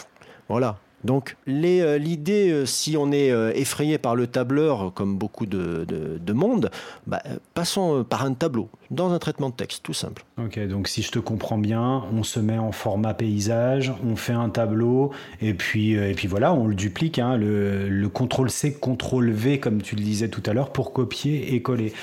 voilà. 0.48 0.78
Donc 1.04 1.36
euh, 1.48 1.98
l'idée, 1.98 2.52
euh, 2.52 2.66
si 2.66 2.96
on 2.98 3.12
est 3.12 3.32
euh, 3.32 3.52
effrayé 3.56 3.98
par 3.98 4.16
le 4.16 4.28
tableur, 4.28 4.94
comme 4.94 5.18
beaucoup 5.18 5.46
de, 5.46 6.34
monde, 6.34 6.70
bah, 7.08 7.22
passons 7.54 8.04
par 8.04 8.24
un 8.24 8.34
tableau, 8.34 8.70
dans 8.92 9.14
un 9.14 9.20
traitement 9.20 9.50
de 9.50 9.56
texte, 9.56 9.84
tout 9.84 9.94
simple. 9.94 10.26
Ok, 10.38 10.60
donc 10.68 10.90
si 10.90 11.02
je 11.02 11.12
te 11.12 11.20
comprends 11.20 11.58
bien, 11.58 12.04
on 12.14 12.24
se 12.24 12.40
met 12.40 12.58
en 12.58 12.74
format 12.74 13.14
paysage, 13.14 13.94
on 14.06 14.18
fait 14.18 14.34
un 14.34 14.50
tableau, 14.50 15.12
et 15.42 15.54
puis, 15.54 15.94
et 15.94 16.14
puis 16.14 16.28
voilà, 16.28 16.54
on 16.54 16.68
le 16.68 16.76
duplique, 16.76 17.18
hein, 17.18 17.38
le, 17.38 17.88
le 17.88 18.10
CTRL-C, 18.10 18.80
CTRL-V, 18.82 19.60
comme 19.60 19.82
tu 19.82 19.96
le 19.96 20.02
disais 20.02 20.28
tout 20.28 20.44
à 20.46 20.54
l'heure, 20.54 20.74
pour 20.74 20.92
copier 20.92 21.56
et 21.56 21.62
coller. 21.62 21.94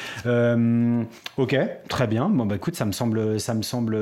ok, 1.37 1.59
très 1.89 2.07
bien. 2.07 2.31
Bon, 2.31 2.47
bah 2.47 2.57
écoute, 2.57 2.75
ça 2.75 2.87
me 2.87 2.93
semble, 2.93 3.39
ça 3.39 3.53
me 3.53 3.63
semble 3.63 3.99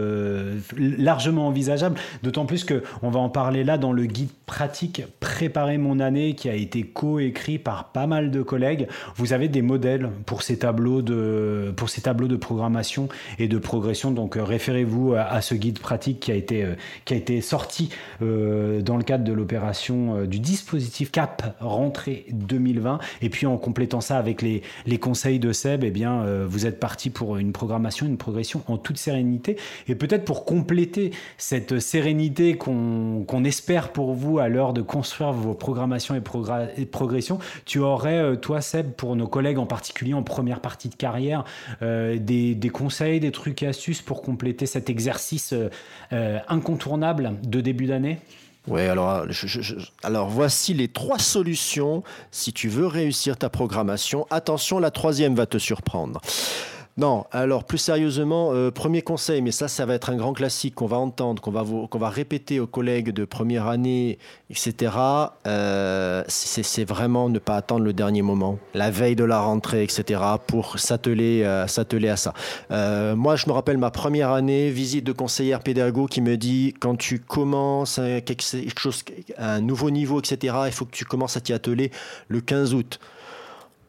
largement 0.78 1.48
envisageable, 1.48 1.98
d'autant 2.22 2.46
plus 2.46 2.64
qu'on 2.64 3.10
va 3.10 3.18
en 3.18 3.30
parler 3.30 3.64
là 3.64 3.78
dans 3.78 3.92
le 3.92 4.06
guide 4.06 4.30
pratique 4.46 5.02
Préparer 5.18 5.76
mon 5.76 5.98
année 5.98 6.34
qui 6.34 6.48
a 6.48 6.54
été 6.54 6.84
coécrit 6.84 7.58
par 7.58 7.90
pas 7.90 8.06
mal 8.06 8.30
de 8.30 8.42
collègues. 8.42 8.86
Vous 9.16 9.32
avez 9.32 9.48
des 9.48 9.62
modèles 9.62 10.10
pour 10.24 10.42
ces 10.42 10.60
tableaux 10.60 11.02
de, 11.02 11.74
pour 11.76 11.88
ces 11.88 12.02
tableaux 12.02 12.28
de 12.28 12.36
programmation 12.36 12.75
et 13.38 13.48
de 13.48 13.58
progression. 13.58 14.10
Donc 14.10 14.36
euh, 14.36 14.44
référez-vous 14.44 15.14
à, 15.14 15.40
ce 15.40 15.54
guide 15.54 15.78
pratique 15.78 16.20
qui 16.20 16.32
a 16.32 16.34
été, 16.34 16.64
euh, 16.64 16.74
qui 17.04 17.14
a 17.14 17.16
été 17.16 17.40
sorti 17.40 17.90
euh, 18.22 18.80
dans 18.80 18.96
le 18.96 19.02
cadre 19.02 19.24
de 19.24 19.32
l'opération 19.32 20.24
du 20.24 20.40
dispositif 20.40 21.10
CAP 21.10 21.56
rentrée 21.60 22.26
2020. 22.30 22.98
Et 23.22 23.30
puis 23.30 23.46
en 23.46 23.56
complétant 23.56 24.00
ça 24.00 24.18
avec 24.18 24.42
les, 24.42 24.62
les 24.86 24.98
conseils 24.98 25.38
de 25.38 25.52
Seb, 25.52 25.84
eh 25.84 25.90
bien, 25.90 26.24
vous 26.46 26.66
êtes 26.66 26.80
parti 26.80 27.10
pour 27.10 27.36
une 27.36 27.52
programmation, 27.52 28.06
une 28.06 28.16
progression 28.16 28.62
en 28.66 28.78
toute 28.78 28.98
sérénité. 28.98 29.56
Et 29.88 29.94
peut-être 29.94 30.24
pour 30.24 30.44
compléter 30.44 31.10
cette 31.38 31.78
sérénité 31.78 32.56
qu'on 32.56 33.44
espère 33.44 33.92
pour 33.92 34.14
vous 34.14 34.38
à 34.38 34.48
l'heure 34.48 34.72
de 34.72 34.82
construire 34.82 35.32
vos 35.32 35.54
programmations 35.54 36.14
et, 36.14 36.20
progressions, 36.86 37.38
tu 37.64 37.78
aurais, 37.78 38.36
toi 38.38 38.60
Seb, 38.60 38.92
pour 38.92 39.16
nos 39.16 39.28
collègues 39.28 39.58
en 39.58 39.66
particulier 39.66 40.14
en 40.14 40.22
première 40.22 40.60
partie 40.60 40.88
de 40.88 40.94
carrière, 40.94 41.44
des, 41.80 42.65
conseils, 42.70 43.20
des 43.20 43.32
trucs 43.32 43.62
et 43.62 43.66
astuces 43.66 44.02
pour 44.02 44.22
compléter 44.22 44.66
cet 44.66 44.90
exercice 44.90 45.54
euh, 46.12 46.38
incontournable 46.48 47.34
de 47.42 47.60
début 47.60 47.86
d'année? 47.86 48.18
Oui, 48.68 48.80
alors, 48.82 49.24
alors 50.02 50.28
voici 50.28 50.74
les 50.74 50.88
trois 50.88 51.20
solutions 51.20 52.02
si 52.32 52.52
tu 52.52 52.68
veux 52.68 52.86
réussir 52.86 53.36
ta 53.36 53.48
programmation. 53.48 54.26
Attention, 54.30 54.80
la 54.80 54.90
troisième 54.90 55.36
va 55.36 55.46
te 55.46 55.58
surprendre. 55.58 56.20
Non, 56.98 57.26
alors 57.30 57.64
plus 57.64 57.76
sérieusement, 57.76 58.52
euh, 58.54 58.70
premier 58.70 59.02
conseil, 59.02 59.42
mais 59.42 59.50
ça, 59.50 59.68
ça 59.68 59.84
va 59.84 59.92
être 59.92 60.08
un 60.08 60.16
grand 60.16 60.32
classique 60.32 60.76
qu'on 60.76 60.86
va 60.86 60.96
entendre, 60.96 61.42
qu'on 61.42 61.50
va, 61.50 61.62
qu'on 61.62 61.98
va 61.98 62.08
répéter 62.08 62.58
aux 62.58 62.66
collègues 62.66 63.10
de 63.10 63.26
première 63.26 63.66
année, 63.66 64.18
etc. 64.48 64.92
Euh, 65.46 66.24
c'est 66.26 66.86
vraiment 66.86 67.28
ne 67.28 67.38
pas 67.38 67.56
attendre 67.56 67.84
le 67.84 67.92
dernier 67.92 68.22
moment, 68.22 68.58
la 68.72 68.90
veille 68.90 69.14
de 69.14 69.24
la 69.24 69.40
rentrée, 69.40 69.82
etc. 69.82 70.22
pour 70.46 70.78
s'atteler 70.78 71.42
euh, 71.42 71.66
s'atteler 71.66 72.08
à 72.08 72.16
ça. 72.16 72.32
moi, 73.14 73.36
je 73.36 73.46
me 73.46 73.52
rappelle 73.52 73.76
ma 73.76 73.90
première 73.90 74.30
année, 74.30 74.70
visite 74.70 75.04
de 75.04 75.12
conseillère 75.12 75.60
pédago 75.60 76.06
qui 76.06 76.22
me 76.22 76.38
dit 76.38 76.72
quand 76.80 76.96
tu 76.96 77.18
commences 77.18 77.96
quelque 78.24 78.80
chose, 78.80 79.04
un 79.36 79.60
nouveau 79.60 79.90
niveau, 79.90 80.20
etc. 80.20 80.56
Il 80.64 80.72
faut 80.72 80.86
que 80.86 80.96
tu 80.96 81.04
commences 81.04 81.36
à 81.36 81.42
t'y 81.42 81.52
atteler 81.52 81.90
le 82.28 82.40
15 82.40 82.72
août. 82.72 83.00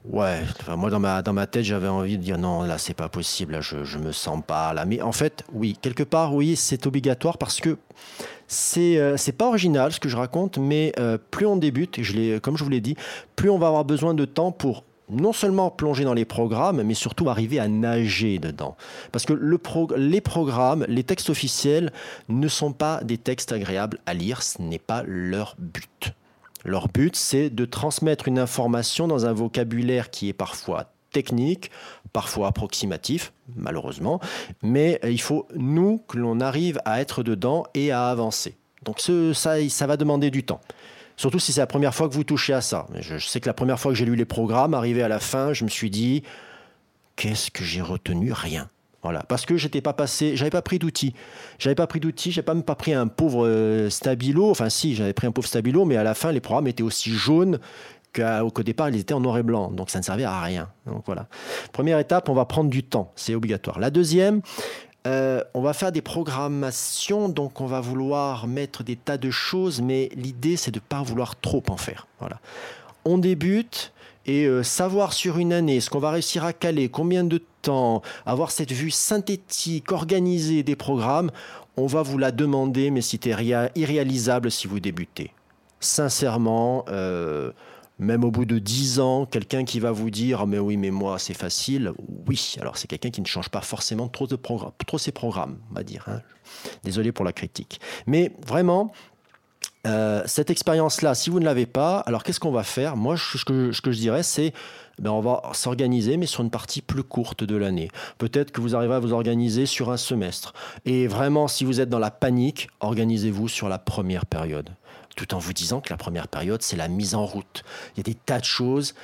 Ouais, 0.09 0.39
moi 0.77 0.89
dans 0.89 0.99
ma, 0.99 1.21
dans 1.21 1.33
ma 1.33 1.47
tête 1.47 1.63
j'avais 1.63 1.87
envie 1.87 2.17
de 2.17 2.23
dire 2.23 2.37
non 2.37 2.63
là 2.63 2.77
c'est 2.77 2.93
pas 2.93 3.09
possible, 3.09 3.57
je, 3.61 3.83
je 3.83 3.97
me 3.97 4.11
sens 4.11 4.41
pas 4.45 4.73
là. 4.73 4.85
Mais 4.85 5.01
en 5.01 5.11
fait 5.11 5.43
oui, 5.51 5.77
quelque 5.81 6.03
part 6.03 6.33
oui 6.33 6.55
c'est 6.55 6.87
obligatoire 6.87 7.37
parce 7.37 7.59
que 7.59 7.77
c'est 8.47 8.97
euh, 8.97 9.17
pas 9.37 9.47
original 9.47 9.91
ce 9.91 9.99
que 9.99 10.07
je 10.07 10.15
raconte, 10.15 10.57
mais 10.57 10.93
euh, 10.97 11.17
plus 11.31 11.45
on 11.45 11.57
débute, 11.57 12.01
je 12.01 12.37
comme 12.39 12.57
je 12.57 12.63
vous 12.63 12.69
l'ai 12.69 12.81
dit, 12.81 12.95
plus 13.35 13.49
on 13.49 13.57
va 13.57 13.67
avoir 13.67 13.83
besoin 13.83 14.13
de 14.13 14.23
temps 14.23 14.51
pour 14.51 14.85
non 15.09 15.33
seulement 15.33 15.69
plonger 15.69 16.03
dans 16.03 16.13
les 16.13 16.25
programmes, 16.25 16.83
mais 16.83 16.93
surtout 16.93 17.29
arriver 17.29 17.59
à 17.59 17.67
nager 17.67 18.39
dedans. 18.39 18.75
Parce 19.11 19.25
que 19.25 19.33
le 19.33 19.59
les 19.97 20.21
programmes, 20.21 20.85
les 20.87 21.03
textes 21.03 21.29
officiels 21.29 21.91
ne 22.29 22.47
sont 22.47 22.73
pas 22.73 23.03
des 23.03 23.17
textes 23.17 23.51
agréables 23.51 23.99
à 24.05 24.13
lire, 24.13 24.41
ce 24.41 24.61
n'est 24.61 24.79
pas 24.79 25.03
leur 25.05 25.55
but. 25.59 26.13
Leur 26.67 26.89
but, 26.89 27.15
c'est 27.15 27.49
de 27.49 27.63
transmettre 27.63 28.27
une 28.27 28.37
information 28.37 29.07
dans 29.07 29.25
un 29.25 29.31
vocabulaire 29.31 30.09
qui 30.09 30.27
est 30.27 30.33
parfois 30.33 30.91
technique, 31.11 31.71
parfois 32.11 32.49
approximatif, 32.49 33.31
malheureusement, 33.55 34.19
mais 34.61 34.99
il 35.03 35.21
faut, 35.21 35.47
nous, 35.55 36.03
que 36.09 36.17
l'on 36.17 36.41
arrive 36.41 36.81
à 36.83 36.99
être 36.99 37.23
dedans 37.23 37.63
et 37.73 37.91
à 37.91 38.09
avancer. 38.09 38.57
Donc 38.83 38.99
ça, 39.33 39.69
ça 39.69 39.87
va 39.87 39.95
demander 39.95 40.29
du 40.29 40.43
temps. 40.43 40.59
Surtout 41.15 41.39
si 41.39 41.53
c'est 41.53 41.61
la 41.61 41.67
première 41.67 41.95
fois 41.95 42.09
que 42.09 42.13
vous 42.13 42.25
touchez 42.25 42.53
à 42.53 42.59
ça. 42.59 42.85
Je, 42.99 43.17
sais 43.17 43.39
que 43.39 43.47
la 43.47 43.53
première 43.53 43.79
fois 43.79 43.93
que 43.93 43.97
j'ai 43.97 44.05
lu 44.05 44.17
les 44.17 44.25
programmes, 44.25 44.73
arrivé 44.73 45.01
à 45.01 45.07
la 45.07 45.19
fin, 45.19 45.53
je 45.53 45.63
me 45.63 45.69
suis 45.69 45.89
dit, 45.89 46.23
qu'est-ce 47.15 47.49
que 47.49 47.63
j'ai 47.63 47.81
retenu? 47.81 48.33
Rien. 48.33 48.69
Parce 49.27 49.45
que 49.45 49.57
j'étais 49.57 49.81
pas 49.81 49.93
passé, 49.93 50.35
j'avais 50.35 50.49
pas 50.49 50.61
pris 50.61 50.79
d'outils. 50.79 51.13
J'avais 51.59 51.75
pas 51.75 51.87
pris 51.87 51.99
d'outils, 51.99 52.31
j'ai 52.31 52.41
pas 52.41 52.53
même 52.53 52.63
pas 52.63 52.75
pris 52.75 52.93
un 52.93 53.07
pauvre 53.07 53.45
euh, 53.45 53.89
stabilo. 53.89 54.49
Enfin, 54.49 54.69
si, 54.69 54.95
j'avais 54.95 55.13
pris 55.13 55.27
un 55.27 55.31
pauvre 55.31 55.47
stabilo, 55.47 55.85
mais 55.85 55.97
à 55.97 56.03
la 56.03 56.13
fin, 56.13 56.31
les 56.31 56.41
programmes 56.41 56.67
étaient 56.67 56.83
aussi 56.83 57.11
jaunes 57.11 57.59
qu'au 58.13 58.63
départ, 58.63 58.89
ils 58.89 58.99
étaient 58.99 59.13
en 59.13 59.19
noir 59.19 59.37
et 59.37 59.43
blanc. 59.43 59.69
Donc, 59.69 59.89
ça 59.89 59.99
ne 59.99 60.03
servait 60.03 60.23
à 60.23 60.41
rien. 60.41 60.69
Donc, 60.87 61.03
voilà. 61.05 61.27
Première 61.71 61.99
étape, 61.99 62.29
on 62.29 62.33
va 62.33 62.45
prendre 62.45 62.69
du 62.69 62.83
temps. 62.83 63.11
C'est 63.15 63.35
obligatoire. 63.35 63.79
La 63.79 63.91
deuxième, 63.91 64.41
euh, 65.05 65.43
on 65.53 65.61
va 65.61 65.73
faire 65.73 65.91
des 65.91 66.01
programmations, 66.01 67.29
donc 67.29 67.61
on 67.61 67.65
va 67.65 67.79
vouloir 67.79 68.47
mettre 68.47 68.83
des 68.83 68.95
tas 68.95 69.17
de 69.17 69.31
choses, 69.31 69.81
mais 69.81 70.09
l'idée, 70.15 70.57
c'est 70.57 70.71
de 70.71 70.79
ne 70.79 70.83
pas 70.87 71.01
vouloir 71.01 71.39
trop 71.39 71.63
en 71.69 71.77
faire. 71.77 72.07
Voilà. 72.19 72.39
On 73.05 73.17
débute 73.17 73.93
et 74.27 74.45
euh, 74.45 74.61
savoir 74.61 75.13
sur 75.13 75.37
une 75.37 75.53
année 75.53 75.79
ce 75.79 75.89
qu'on 75.89 75.99
va 75.99 76.11
réussir 76.11 76.43
à 76.43 76.53
caler, 76.53 76.89
combien 76.89 77.23
de 77.23 77.41
temps, 77.61 78.01
avoir 78.25 78.51
cette 78.51 78.71
vue 78.71 78.91
synthétique, 78.91 79.91
organisée 79.91 80.63
des 80.63 80.75
programmes, 80.75 81.31
on 81.77 81.87
va 81.87 82.01
vous 82.01 82.17
la 82.17 82.31
demander, 82.31 82.91
mais 82.91 83.01
c'était 83.01 83.35
irréalisable 83.75 84.51
si 84.51 84.67
vous 84.67 84.79
débutez. 84.79 85.31
Sincèrement, 85.79 86.85
euh, 86.89 87.51
même 87.99 88.23
au 88.23 88.31
bout 88.31 88.45
de 88.45 88.59
10 88.59 88.99
ans, 88.99 89.25
quelqu'un 89.25 89.63
qui 89.63 89.79
va 89.79 89.91
vous 89.91 90.09
dire 90.09 90.47
Mais 90.47 90.59
oui, 90.59 90.75
mais 90.75 90.91
moi, 90.91 91.19
c'est 91.19 91.35
facile. 91.35 91.93
Oui, 92.27 92.55
alors 92.59 92.77
c'est 92.77 92.87
quelqu'un 92.87 93.11
qui 93.11 93.21
ne 93.21 93.27
change 93.27 93.49
pas 93.49 93.61
forcément 93.61 94.07
trop, 94.07 94.27
de 94.27 94.35
trop 94.35 94.97
ses 94.97 95.11
programmes, 95.11 95.59
on 95.71 95.75
va 95.75 95.83
dire. 95.83 96.05
Hein. 96.07 96.21
Désolé 96.83 97.11
pour 97.11 97.25
la 97.25 97.33
critique. 97.33 97.79
Mais 98.07 98.31
vraiment, 98.45 98.91
euh, 99.85 100.23
cette 100.25 100.49
expérience-là, 100.49 101.15
si 101.15 101.29
vous 101.29 101.39
ne 101.39 101.45
l'avez 101.45 101.65
pas, 101.65 101.99
alors 101.99 102.23
qu'est-ce 102.23 102.39
qu'on 102.39 102.51
va 102.51 102.63
faire? 102.63 102.95
Moi, 102.95 103.15
ce 103.17 103.43
que, 103.45 103.71
je 103.71 103.99
dirais, 103.99 104.23
c'est 104.23 104.53
ben 104.99 105.11
on 105.11 105.21
va 105.21 105.43
s'organiser, 105.53 106.17
mais 106.17 106.25
sur 106.25 106.43
une 106.43 106.49
partie 106.49 106.81
plus 106.81 107.03
courte 107.03 107.43
de 107.43 107.55
l'année. 107.55 107.89
Peut-être 108.17 108.51
que 108.51 108.61
vous 108.61 108.75
arriverez 108.75 108.95
à 108.95 108.99
vous 108.99 109.13
organiser 109.13 109.67
sur 109.67 109.91
un 109.91 109.97
semestre. 109.97 110.53
Et 110.85 111.05
vraiment, 111.05 111.47
si 111.47 111.65
vous 111.65 111.79
êtes 111.79 111.89
dans 111.89 111.99
la 111.99 112.09
panique, 112.09 112.67
organisez-vous 112.79 113.47
sur 113.47 113.69
la 113.69 113.77
première 113.77 114.25
période. 114.25 114.71
Tout 115.15 115.35
en 115.35 115.37
vous 115.37 115.53
disant 115.53 115.81
que 115.81 115.91
la 115.91 115.97
première 115.97 116.27
période, 116.27 116.63
c'est 116.63 116.77
la 116.77 116.87
mise 116.87 117.13
en 117.13 117.25
route. 117.25 117.63
Il 117.93 117.97
y 117.97 118.01
a 118.01 118.03
des 118.03 118.15
tas 118.15 118.39
de 118.39 118.45
choses 118.45 118.95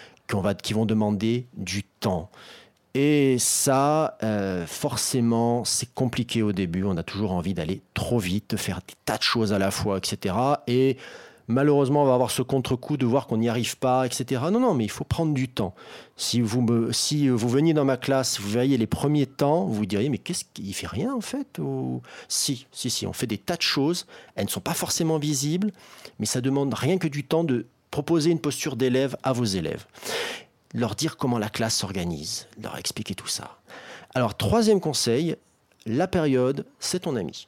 qui 0.64 0.74
vont 0.74 0.86
demander 0.86 1.46
du 1.56 1.84
temps. 1.84 2.32
Et 2.96 3.38
ça, 3.40 4.18
euh, 4.22 4.68
forcément, 4.68 5.66
c'est 5.66 5.92
compliqué 5.94 6.44
au 6.44 6.52
début. 6.52 6.84
On 6.84 6.96
a 6.96 7.04
toujours 7.04 7.32
envie 7.32 7.56
d'aller 7.56 7.82
trop 7.96 8.20
vite, 8.20 8.52
de 8.52 8.58
faire 8.58 8.82
des 8.88 8.94
tas 9.06 9.18
de 9.18 9.24
choses 9.24 9.52
à 9.52 9.58
la 9.58 9.72
fois, 9.72 9.98
etc. 9.98 10.36
Et 10.68 10.98
malheureusement, 11.48 12.04
on 12.04 12.06
va 12.06 12.14
avoir 12.14 12.30
ce 12.30 12.44
contre-coup 12.44 12.98
de 12.98 13.08
voir 13.08 13.26
qu'on 13.26 13.38
n'y 13.38 13.50
arrive 13.50 13.78
pas, 13.78 14.06
etc. 14.06 14.44
Non, 14.52 14.60
non, 14.60 14.76
mais 14.76 14.84
il 14.84 14.92
faut 14.92 15.06
prendre 15.06 15.34
du 15.34 15.50
temps. 15.50 15.74
Si 16.18 16.40
vous, 16.40 16.92
si 16.92 17.30
vous 17.30 17.50
veniez 17.50 17.74
dans 17.74 17.84
ma 17.84 17.98
classe, 17.98 18.40
vous 18.40 18.50
voyez 18.50 18.78
les 18.78 18.86
premiers 18.86 19.26
temps, 19.26 19.66
vous 19.66 19.74
vous 19.74 19.86
diriez, 19.88 20.10
mais 20.10 20.20
qu'est-ce 20.20 20.46
qu'il 20.54 20.74
fait 20.76 20.86
rien 20.86 21.16
en 21.16 21.22
fait 21.22 21.58
Ou... 21.58 22.04
Si, 22.28 22.68
si, 22.72 22.92
si, 22.92 23.08
on 23.08 23.14
fait 23.14 23.26
des 23.26 23.40
tas 23.40 23.58
de 23.58 23.64
choses. 23.64 24.06
Elles 24.36 24.46
ne 24.46 24.52
sont 24.52 24.62
pas 24.62 24.76
forcément 24.76 25.18
visibles, 25.18 25.72
mais 26.20 26.28
ça 26.28 26.42
demande 26.42 26.72
rien 26.76 27.00
que 27.00 27.08
du 27.08 27.24
temps 27.24 27.44
de 27.44 27.66
proposer 27.90 28.30
une 28.30 28.40
posture 28.40 28.76
d'élève 28.76 29.16
à 29.24 29.34
vos 29.34 29.46
élèves 29.46 29.86
leur 30.74 30.96
dire 30.96 31.18
comment 31.18 31.38
la 31.38 31.50
classe 31.50 31.78
s'organise, 31.78 32.48
leur 32.62 32.78
expliquer 32.78 33.16
tout 33.16 33.28
ça. 33.28 33.58
Alors, 34.16 34.36
troisième 34.36 34.80
conseil, 34.80 35.36
la 35.86 36.08
période, 36.08 36.66
c'est 36.80 37.00
ton 37.00 37.16
ami. 37.16 37.48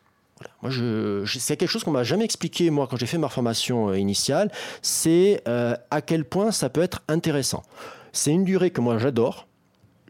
Moi, 0.61 0.69
je, 0.69 1.23
c'est 1.25 1.55
quelque 1.55 1.69
chose 1.69 1.83
qu'on 1.83 1.91
m'a 1.91 2.03
jamais 2.03 2.25
expliqué 2.25 2.69
moi 2.69 2.87
quand 2.87 2.97
j'ai 2.97 3.05
fait 3.05 3.17
ma 3.17 3.29
formation 3.29 3.89
euh, 3.89 3.97
initiale. 3.97 4.51
C'est 4.81 5.41
euh, 5.47 5.75
à 5.91 6.01
quel 6.01 6.25
point 6.25 6.51
ça 6.51 6.69
peut 6.69 6.81
être 6.81 7.03
intéressant. 7.07 7.63
C'est 8.11 8.31
une 8.31 8.43
durée 8.43 8.69
que 8.69 8.81
moi 8.81 8.97
j'adore. 8.97 9.47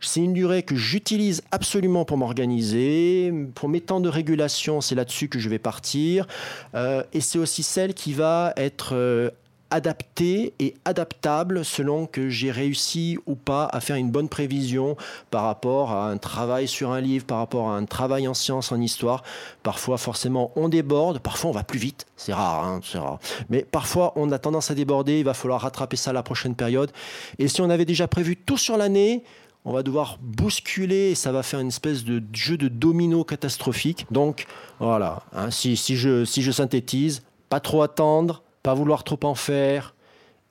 C'est 0.01 0.19
une 0.19 0.33
durée 0.33 0.63
que 0.63 0.75
j'utilise 0.75 1.41
absolument 1.51 2.05
pour 2.05 2.17
m'organiser, 2.17 3.31
pour 3.55 3.69
mes 3.69 3.81
temps 3.81 4.01
de 4.01 4.09
régulation, 4.09 4.81
c'est 4.81 4.93
là-dessus 4.93 5.29
que 5.29 5.39
je 5.39 5.47
vais 5.47 5.57
partir. 5.57 6.27
Euh, 6.75 7.03
et 7.13 7.21
c'est 7.21 7.39
aussi 7.39 7.63
celle 7.63 7.93
qui 7.93 8.13
va 8.13 8.53
être 8.57 9.31
adapté 9.75 10.53
et 10.59 10.73
adaptable 10.85 11.65
selon 11.65 12.07
que 12.07 12.29
j'ai 12.29 12.49
réussi 12.49 13.19
ou 13.25 13.35
pas 13.35 13.65
à 13.73 13.81
faire 13.81 13.97
une 13.97 14.09
bonne 14.09 14.29
prévision 14.29 14.95
par 15.31 15.43
rapport 15.43 15.91
à 15.91 16.09
un 16.09 16.17
travail 16.17 16.69
sur 16.69 16.91
un 16.91 17.01
livre, 17.01 17.25
par 17.25 17.39
rapport 17.39 17.69
à 17.69 17.75
un 17.75 17.83
travail 17.83 18.25
en 18.29 18.33
sciences, 18.33 18.71
en 18.71 18.79
histoire. 18.79 19.21
Parfois, 19.63 19.97
forcément, 19.97 20.51
on 20.55 20.69
déborde, 20.69 21.19
parfois 21.19 21.49
on 21.49 21.53
va 21.53 21.63
plus 21.63 21.77
vite, 21.77 22.05
c'est 22.15 22.33
rare, 22.33 22.63
hein, 22.63 22.79
c'est 22.83 22.97
rare. 22.97 23.19
Mais 23.49 23.63
parfois, 23.63 24.13
on 24.15 24.31
a 24.31 24.39
tendance 24.39 24.71
à 24.71 24.75
déborder, 24.75 25.19
il 25.19 25.25
va 25.25 25.33
falloir 25.33 25.59
rattraper 25.59 25.97
ça 25.97 26.13
la 26.13 26.23
prochaine 26.23 26.55
période. 26.55 26.91
Et 27.37 27.49
si 27.49 27.59
on 27.59 27.69
avait 27.69 27.85
déjà 27.85 28.07
prévu 28.07 28.37
tout 28.37 28.57
sur 28.57 28.77
l'année, 28.77 29.23
on 29.65 29.73
va 29.73 29.83
devoir 29.83 30.19
bousculer 30.21 31.11
et 31.11 31.15
ça 31.15 31.33
va 31.33 31.43
faire 31.43 31.59
une 31.59 31.67
espèce 31.67 32.05
de 32.05 32.23
jeu 32.31 32.55
de 32.55 32.69
domino 32.69 33.25
catastrophique. 33.25 34.05
Donc 34.09 34.45
voilà, 34.79 35.23
hein, 35.33 35.51
si, 35.51 35.75
si, 35.75 35.97
je, 35.97 36.23
si 36.23 36.41
je 36.41 36.51
synthétise, 36.51 37.23
pas 37.49 37.59
trop 37.59 37.81
attendre, 37.81 38.43
pas 38.65 38.73
vouloir 38.73 39.03
trop 39.03 39.19
en 39.25 39.35
faire 39.35 39.93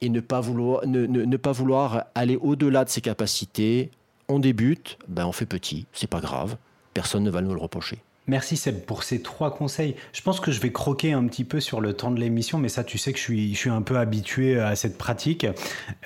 et 0.00 0.08
ne 0.08 0.20
pas 0.20 0.40
vouloir, 0.40 2.04
aller 2.14 2.36
au-delà 2.36 2.84
de 2.84 2.88
ses 2.88 3.00
capacités. 3.00 3.90
On 4.28 4.38
débute, 4.38 4.98
ben 5.08 5.26
on 5.26 5.32
fait 5.32 5.46
petit, 5.46 5.86
c'est 5.92 6.06
pas 6.06 6.20
grave, 6.20 6.56
personne 6.92 7.24
ne 7.24 7.30
va 7.30 7.40
nous 7.40 7.52
le 7.52 7.60
reprocher. 7.60 7.98
Merci 8.26 8.56
Seb 8.56 8.80
pour 8.80 9.02
ces 9.02 9.20
trois 9.20 9.54
conseils. 9.54 9.96
Je 10.14 10.22
pense 10.22 10.40
que 10.40 10.50
je 10.50 10.58
vais 10.58 10.72
croquer 10.72 11.12
un 11.12 11.26
petit 11.26 11.44
peu 11.44 11.60
sur 11.60 11.82
le 11.82 11.92
temps 11.92 12.10
de 12.10 12.18
l'émission, 12.18 12.56
mais 12.56 12.70
ça 12.70 12.82
tu 12.82 12.96
sais 12.96 13.12
que 13.12 13.18
je 13.18 13.22
suis, 13.54 13.68
un 13.68 13.82
peu 13.82 13.98
habitué 13.98 14.58
à 14.58 14.76
cette 14.76 14.96
pratique. 14.96 15.46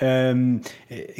Euh, 0.02 0.56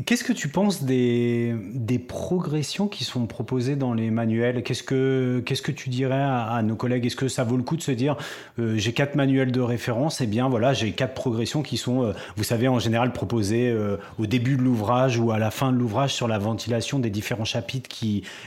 qu'est-ce 0.05 0.25
que 0.25 0.33
tu 0.33 0.49
penses 0.49 0.83
des, 0.83 1.55
des 1.73 2.01
progressions 2.01 2.89
qui 2.89 3.05
sont 3.05 3.27
proposées 3.27 3.77
dans 3.77 3.95
les 3.95 4.11
manuels? 4.11 4.65
Qu'est-ce 4.65 4.83
que, 4.83 5.41
que 5.47 5.73
tu 5.73 5.89
dirais 5.89 6.21
à, 6.21 6.61
nos 6.65 6.75
collègues? 6.75 7.07
Est-ce 7.07 7.17
que 7.17 7.29
ça 7.29 7.45
vaut 7.45 7.57
le 7.57 7.63
coup 7.63 7.77
de 7.77 7.83
se 7.83 7.93
dire 7.93 8.17
euh, 8.59 8.77
j'ai 8.77 8.93
quatre 8.93 9.15
manuels 9.15 9.53
de 9.53 9.61
référence, 9.61 10.21
et 10.21 10.25
eh 10.25 10.27
bien 10.27 10.49
voilà, 10.49 10.75
j'ai 10.75 10.91
quatre 10.91 11.15
progressions 11.15 11.63
qui 11.63 11.77
sont, 11.77 12.03
euh, 12.03 12.13
vous 12.37 12.45
savez, 12.45 12.67
en 12.67 12.81
général 12.81 13.13
proposées 13.13 13.73
au 14.19 14.27
début 14.27 14.57
de 14.57 14.63
l'ouvrage 14.63 15.19
ou 15.19 15.31
à 15.31 15.39
la 15.39 15.53
fin 15.53 15.71
de 15.71 15.79
l'ouvrage 15.79 16.13
sur 16.13 16.27
la 16.27 16.39
ventilation 16.39 16.99
des 16.99 17.11
différents 17.11 17.45
chapitres 17.45 17.89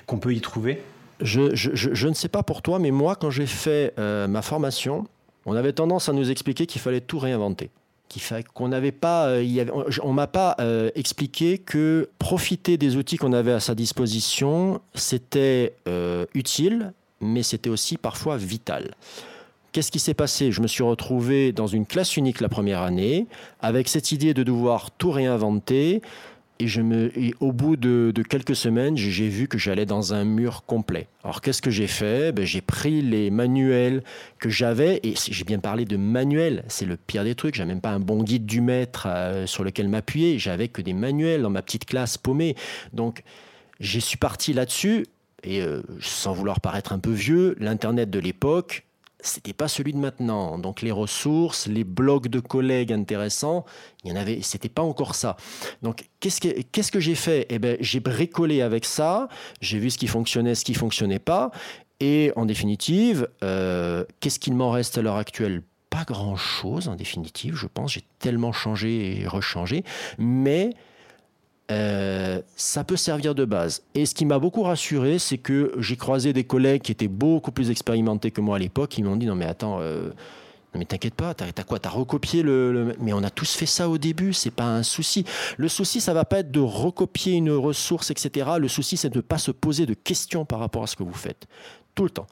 qu'on 0.06 0.18
peut 0.18 0.34
y 0.34 0.42
trouver 0.42 0.82
je, 1.22 2.08
ne 2.08 2.14
sais 2.14 2.30
pas 2.30 2.44
pour 2.44 2.62
toi, 2.62 2.80
mais 2.80 2.92
moi, 2.92 3.16
quand 3.16 3.30
j'ai 3.30 3.46
fait 3.46 3.94
euh, 4.00 4.28
ma 4.28 4.42
formation, 4.42 5.06
on 5.46 5.56
avait 5.56 5.74
tendance 5.74 6.10
à 6.10 6.14
nous 6.14 6.30
expliquer 6.30 6.66
qu'il 6.66 6.82
fallait 6.82 7.02
tout 7.02 7.20
réinventer. 7.20 7.70
Qu'on 8.54 8.68
n'avait 8.68 8.92
pas, 8.92 9.28
euh, 9.28 9.66
on, 10.04 10.12
m'a 10.12 10.28
pas 10.28 10.58
euh, 10.60 10.90
expliqué 10.96 11.58
que 11.58 12.10
profiter 12.20 12.78
des 12.78 12.98
outils 12.98 13.16
qu'on 13.16 13.32
avait 13.32 13.54
à 13.54 13.62
sa 13.62 13.74
disposition, 13.74 14.82
c'était 14.94 15.76
utile, 16.34 16.94
mais 17.22 17.42
c'était 17.42 17.70
aussi 17.70 17.98
parfois 17.98 18.36
vital. 18.36 18.96
Qu'est-ce 19.72 19.92
qui 19.92 20.00
s'est 20.00 20.14
passé? 20.14 20.52
Je 20.52 20.60
me 20.62 20.68
suis 20.68 20.84
retrouvé 20.84 21.54
dans 21.54 21.68
une 21.68 21.86
classe 21.86 22.18
unique 22.18 22.42
la 22.42 22.50
première 22.50 22.82
année, 22.82 23.28
avec 23.62 23.88
cette 23.88 24.12
idée 24.12 24.34
de 24.34 24.44
devoir 24.44 24.92
tout 24.92 25.12
réinventer. 25.12 26.02
Et, 26.62 26.68
je 26.68 26.82
me, 26.82 27.12
au 27.40 27.52
bout 27.52 27.76
de, 27.76 28.14
quelques 28.30 28.56
semaines, 28.56 28.96
j'ai 28.96 29.28
vu 29.30 29.48
que 29.48 29.58
j'allais 29.58 29.86
dans 29.86 30.14
un 30.14 30.24
mur 30.24 30.64
complet. 30.66 31.08
Alors 31.24 31.42
qu'est-ce 31.42 31.62
que 31.62 31.72
j'ai 31.72 31.88
fait? 31.88 32.32
Ben, 32.32 32.46
J'ai 32.46 32.62
pris 32.62 33.02
les 33.02 33.32
manuels 33.32 34.04
que 34.40 34.50
j'avais, 34.50 35.00
et 35.04 35.16
j'ai 35.16 35.44
bien 35.44 35.60
parlé 35.60 35.86
de 35.86 35.98
manuels, 35.98 36.64
c'est 36.68 36.86
le 36.86 36.98
pire 36.98 37.24
des 37.24 37.36
trucs, 37.36 37.56
j'avais 37.56 37.70
même 37.70 37.82
pas 37.82 37.90
un 37.90 38.00
bon 38.00 38.24
guide 38.24 38.46
du 38.46 38.62
maître 38.62 39.08
euh, 39.08 39.48
sur 39.48 39.64
lequel 39.64 39.90
m'appuyer, 39.90 40.38
j'avais 40.38 40.68
que 40.68 40.82
des 40.82 40.94
manuels 40.94 41.42
dans 41.42 41.50
ma 41.50 41.62
petite 41.62 41.86
classe 41.86 42.18
paumée. 42.18 42.56
Donc 42.94 43.24
j'ai 43.80 44.00
suis 44.00 44.18
parti 44.18 44.54
là-dessus, 44.54 45.08
et 45.44 45.62
euh, 45.62 45.82
sans 46.00 46.34
vouloir 46.34 46.62
paraître 46.62 46.94
un 46.94 47.00
peu 47.00 47.12
vieux, 47.12 47.56
l'Internet 47.60 48.10
de 48.10 48.20
l'époque, 48.20 48.86
c'était 49.22 49.54
pas 49.54 49.68
celui 49.68 49.94
de 49.94 49.98
maintenant. 49.98 50.58
Donc 50.58 50.82
les 50.82 50.92
ressources, 50.92 51.68
les 51.68 51.84
blogs 51.84 52.28
de 52.28 52.40
collègues 52.40 52.92
intéressants, 52.92 53.66
il 54.04 54.12
y 54.12 54.14
en 54.14 54.16
avait, 54.16 54.42
c'était 54.42 54.70
pas 54.70 54.82
encore 54.82 55.16
ça. 55.16 55.38
Donc 55.82 56.06
qu'est-ce 56.20 56.42
que 56.42 56.62
qu'est-ce 56.72 56.92
que 56.92 57.00
j'ai 57.00 57.16
fait? 57.16 57.46
Eh 57.50 57.60
ben 57.60 57.78
j'ai 57.80 58.00
bricolé 58.00 58.62
avec 58.62 58.86
ça, 58.86 59.28
j'ai 59.62 59.80
vu 59.80 59.90
ce 59.90 59.98
qui 59.98 60.08
fonctionnait, 60.08 60.56
ce 60.56 60.66
qui 60.66 60.74
fonctionnait 60.74 61.20
pas, 61.20 61.52
et 62.00 62.32
en 62.36 62.46
définitive, 62.46 63.28
euh, 63.44 64.04
qu'est-ce 64.20 64.40
qu'il 64.40 64.56
m'en 64.56 64.72
reste 64.72 64.98
à 64.98 65.02
l'heure 65.02 65.18
actuelle? 65.18 65.62
Pas 65.90 66.04
grand-chose 66.04 66.88
en 66.88 66.96
définitive, 66.96 67.56
je 67.56 67.68
pense. 67.68 67.94
J'ai 67.94 68.04
tellement 68.20 68.54
changé 68.54 69.22
et 69.22 69.28
rechangé, 69.28 69.84
mais 70.18 70.72
euh, 71.72 72.42
ça 72.56 72.84
peut 72.84 72.98
servir 72.98 73.34
de 73.34 73.46
base. 73.46 73.84
Et 73.96 74.06
ce 74.06 74.14
qui 74.14 74.26
m'a 74.26 74.40
beaucoup 74.40 74.64
rassuré, 74.64 75.20
c'est 75.20 75.38
que 75.38 75.72
j'ai 75.78 75.96
croisé 75.96 76.34
des 76.34 76.44
collègues 76.44 76.82
qui 76.82 76.92
étaient 76.92 77.08
beaucoup 77.08 77.52
plus 77.52 77.72
expérimentés 77.72 78.32
que 78.32 78.42
moi 78.42 78.58
à 78.58 78.60
l'époque. 78.60 78.98
Ils 78.98 79.06
m'ont 79.06 79.16
dit 79.16 79.26
non 79.26 79.36
mais 79.36 79.46
attends, 79.46 79.78
euh, 79.80 80.10
non 80.74 80.80
mais 80.80 80.86
t'inquiète 80.86 81.16
pas, 81.16 81.34
t'as 81.34 81.46
as 81.46 81.64
quoi 81.64 81.80
T'as 81.80 81.90
recopié 81.90 82.44
le, 82.44 82.94
Mais 83.00 83.14
on 83.14 83.24
a 83.24 83.30
tous 83.30 83.54
fait 83.56 83.66
ça 83.66 83.90
au 83.90 83.98
début, 83.98 84.34
c'est 84.34 84.52
pas 84.52 84.66
un 84.66 84.84
souci. 84.84 85.26
Le 85.58 85.70
souci, 85.70 86.02
ça 86.02 86.14
va 86.14 86.26
pas 86.26 86.40
être 86.40 86.52
de 86.52 86.60
recopier 86.60 87.34
une 87.34 87.52
ressource, 87.52 88.12
etc. 88.12 88.52
Le 88.60 88.68
souci, 88.68 88.98
c'est 88.98 89.10
de 89.10 89.18
ne 89.18 89.22
pas 89.22 89.38
se 89.38 89.52
poser 89.52 89.86
de 89.86 89.94
questions 89.94 90.44
par 90.44 90.60
rapport 90.60 90.84
à 90.84 90.88
ce 90.88 90.98
que 90.98 91.04
vous 91.04 91.14
faites 91.14 91.48
tout 91.96 92.04
le 92.04 92.10
temps. 92.10 92.28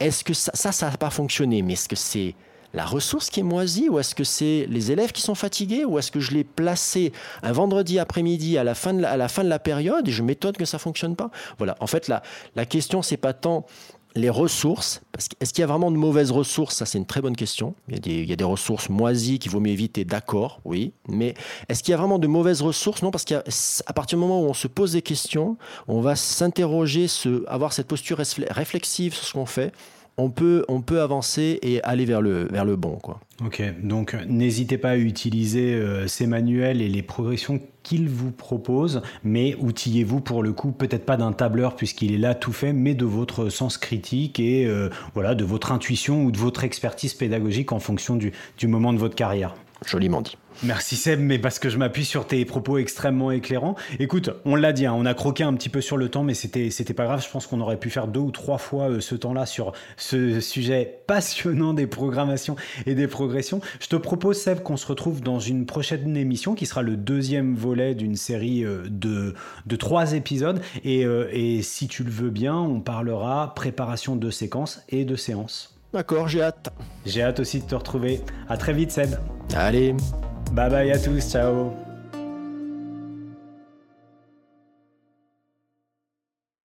Est-ce 0.00 0.24
que 0.24 0.32
ça, 0.32 0.52
ça 0.54 0.90
n'a 0.90 0.96
pas 0.96 1.10
fonctionné? 1.10 1.60
Mais 1.60 1.74
est-ce 1.74 1.88
que 1.88 1.96
c'est 1.96 2.34
la 2.74 2.84
ressource 2.84 3.30
qui 3.30 3.40
est 3.40 3.44
moisie 3.44 3.88
ou 3.88 3.98
est-ce 3.98 4.14
que 4.14 4.24
c'est 4.24 4.66
les 4.68 4.92
élèves 4.92 5.12
qui 5.12 5.22
sont 5.22 5.34
fatigués 5.34 5.84
ou 5.84 5.98
est-ce 5.98 6.10
que 6.10 6.20
je 6.20 6.32
l'ai 6.32 6.44
placé 6.44 7.12
un 7.42 7.52
vendredi 7.52 7.98
après-midi 7.98 8.58
à 8.58 8.64
la 8.64 8.74
fin 8.74 8.92
de 8.94 9.00
la, 9.00 9.58
période 9.58 10.06
et 10.06 10.12
je 10.12 10.22
m'étonne 10.22 10.54
que 10.54 10.64
ça 10.64 10.78
fonctionne 10.78 11.16
pas? 11.16 11.30
Voilà. 11.58 11.76
En 11.80 11.86
fait, 11.86 12.08
la, 12.08 12.22
la 12.56 12.66
question 12.66 13.02
c'est 13.02 13.16
pas 13.16 13.32
tant 13.32 13.66
les 14.14 14.30
ressources, 14.30 15.00
parce 15.12 15.28
est-ce 15.40 15.52
qu'il 15.52 15.62
y 15.62 15.64
a 15.64 15.66
vraiment 15.66 15.90
de 15.90 15.96
mauvaises 15.96 16.30
ressources? 16.30 16.76
Ça, 16.76 16.86
c'est 16.86 16.98
une 16.98 17.06
très 17.06 17.20
bonne 17.20 17.36
question. 17.36 17.74
Il 17.88 17.94
y, 17.94 17.96
a 17.96 18.00
des, 18.00 18.14
il 18.22 18.28
y 18.28 18.32
a 18.32 18.36
des 18.36 18.44
ressources 18.44 18.88
moisies 18.88 19.38
qu'il 19.38 19.50
vaut 19.50 19.60
mieux 19.60 19.72
éviter, 19.72 20.04
d'accord, 20.04 20.60
oui. 20.64 20.92
Mais 21.08 21.34
est-ce 21.68 21.82
qu'il 21.82 21.92
y 21.92 21.94
a 21.94 21.98
vraiment 21.98 22.18
de 22.18 22.26
mauvaises 22.26 22.62
ressources? 22.62 23.02
Non, 23.02 23.10
parce 23.10 23.24
qu'à 23.24 23.42
partir 23.94 24.18
du 24.18 24.20
moment 24.22 24.42
où 24.42 24.46
on 24.46 24.54
se 24.54 24.66
pose 24.66 24.92
des 24.92 25.02
questions, 25.02 25.56
on 25.86 26.00
va 26.00 26.16
s'interroger, 26.16 27.06
avoir 27.46 27.72
cette 27.72 27.86
posture 27.86 28.18
réflexive 28.50 29.14
sur 29.14 29.24
ce 29.24 29.32
qu'on 29.32 29.46
fait 29.46 29.72
on 30.18 30.30
peut, 30.30 30.64
on 30.68 30.82
peut 30.82 31.00
avancer 31.00 31.58
et 31.62 31.82
aller 31.84 32.04
vers 32.04 32.20
le, 32.20 32.48
vers 32.50 32.64
le 32.64 32.76
bon. 32.76 32.96
Quoi. 32.96 33.20
Ok, 33.44 33.62
donc 33.82 34.16
n'hésitez 34.28 34.78
pas 34.78 34.90
à 34.90 34.96
utiliser 34.96 35.74
euh, 35.74 36.08
ces 36.08 36.26
manuels 36.26 36.82
et 36.82 36.88
les 36.88 37.02
progressions 37.02 37.60
qu'il 37.84 38.08
vous 38.08 38.32
propose, 38.32 39.00
mais 39.22 39.54
outillez-vous 39.60 40.20
pour 40.20 40.42
le 40.42 40.52
coup, 40.52 40.72
peut-être 40.72 41.06
pas 41.06 41.16
d'un 41.16 41.32
tableur 41.32 41.76
puisqu'il 41.76 42.12
est 42.12 42.18
là 42.18 42.34
tout 42.34 42.52
fait, 42.52 42.72
mais 42.72 42.94
de 42.94 43.04
votre 43.04 43.48
sens 43.48 43.78
critique 43.78 44.40
et 44.40 44.66
euh, 44.66 44.90
voilà, 45.14 45.36
de 45.36 45.44
votre 45.44 45.70
intuition 45.70 46.24
ou 46.24 46.32
de 46.32 46.36
votre 46.36 46.64
expertise 46.64 47.14
pédagogique 47.14 47.70
en 47.70 47.78
fonction 47.78 48.16
du, 48.16 48.32
du 48.58 48.66
moment 48.66 48.92
de 48.92 48.98
votre 48.98 49.14
carrière. 49.14 49.54
Joliment 49.86 50.20
dit. 50.20 50.36
Merci 50.64 50.96
Seb, 50.96 51.20
mais 51.20 51.38
parce 51.38 51.60
que 51.60 51.68
je 51.68 51.78
m'appuie 51.78 52.04
sur 52.04 52.26
tes 52.26 52.44
propos 52.44 52.78
extrêmement 52.78 53.30
éclairants. 53.30 53.76
Écoute, 54.00 54.30
on 54.44 54.56
l'a 54.56 54.72
dit, 54.72 54.86
hein, 54.86 54.94
on 54.96 55.06
a 55.06 55.14
croqué 55.14 55.44
un 55.44 55.54
petit 55.54 55.68
peu 55.68 55.80
sur 55.80 55.96
le 55.96 56.08
temps, 56.08 56.24
mais 56.24 56.34
c'était 56.34 56.70
c'était 56.70 56.94
pas 56.94 57.04
grave. 57.04 57.24
Je 57.24 57.30
pense 57.30 57.46
qu'on 57.46 57.60
aurait 57.60 57.78
pu 57.78 57.90
faire 57.90 58.08
deux 58.08 58.18
ou 58.18 58.32
trois 58.32 58.58
fois 58.58 58.90
euh, 58.90 59.00
ce 59.00 59.14
temps-là 59.14 59.46
sur 59.46 59.72
ce 59.96 60.40
sujet 60.40 61.00
passionnant 61.06 61.74
des 61.74 61.86
programmations 61.86 62.56
et 62.86 62.96
des 62.96 63.06
progressions. 63.06 63.60
Je 63.78 63.86
te 63.86 63.94
propose 63.94 64.40
Seb 64.40 64.64
qu'on 64.64 64.76
se 64.76 64.86
retrouve 64.88 65.20
dans 65.20 65.38
une 65.38 65.64
prochaine 65.64 66.16
émission 66.16 66.56
qui 66.56 66.66
sera 66.66 66.82
le 66.82 66.96
deuxième 66.96 67.54
volet 67.54 67.94
d'une 67.94 68.16
série 68.16 68.64
euh, 68.64 68.82
de 68.88 69.34
de 69.66 69.76
trois 69.76 70.14
épisodes. 70.14 70.60
Et, 70.82 71.04
euh, 71.04 71.28
et 71.30 71.62
si 71.62 71.86
tu 71.86 72.02
le 72.02 72.10
veux 72.10 72.30
bien, 72.30 72.56
on 72.56 72.80
parlera 72.80 73.54
préparation 73.54 74.16
de 74.16 74.30
séquences 74.30 74.82
et 74.88 75.04
de 75.04 75.14
séances. 75.14 75.77
D'accord, 75.92 76.28
j'ai 76.28 76.42
hâte. 76.42 76.68
J'ai 77.06 77.22
hâte 77.22 77.40
aussi 77.40 77.60
de 77.60 77.66
te 77.66 77.74
retrouver. 77.74 78.20
À 78.48 78.56
très 78.56 78.72
vite 78.72 78.90
Seb. 78.90 79.14
Allez. 79.54 79.94
Bye 80.52 80.70
bye 80.70 80.90
à 80.92 80.98
tous, 80.98 81.20
ciao 81.30 81.87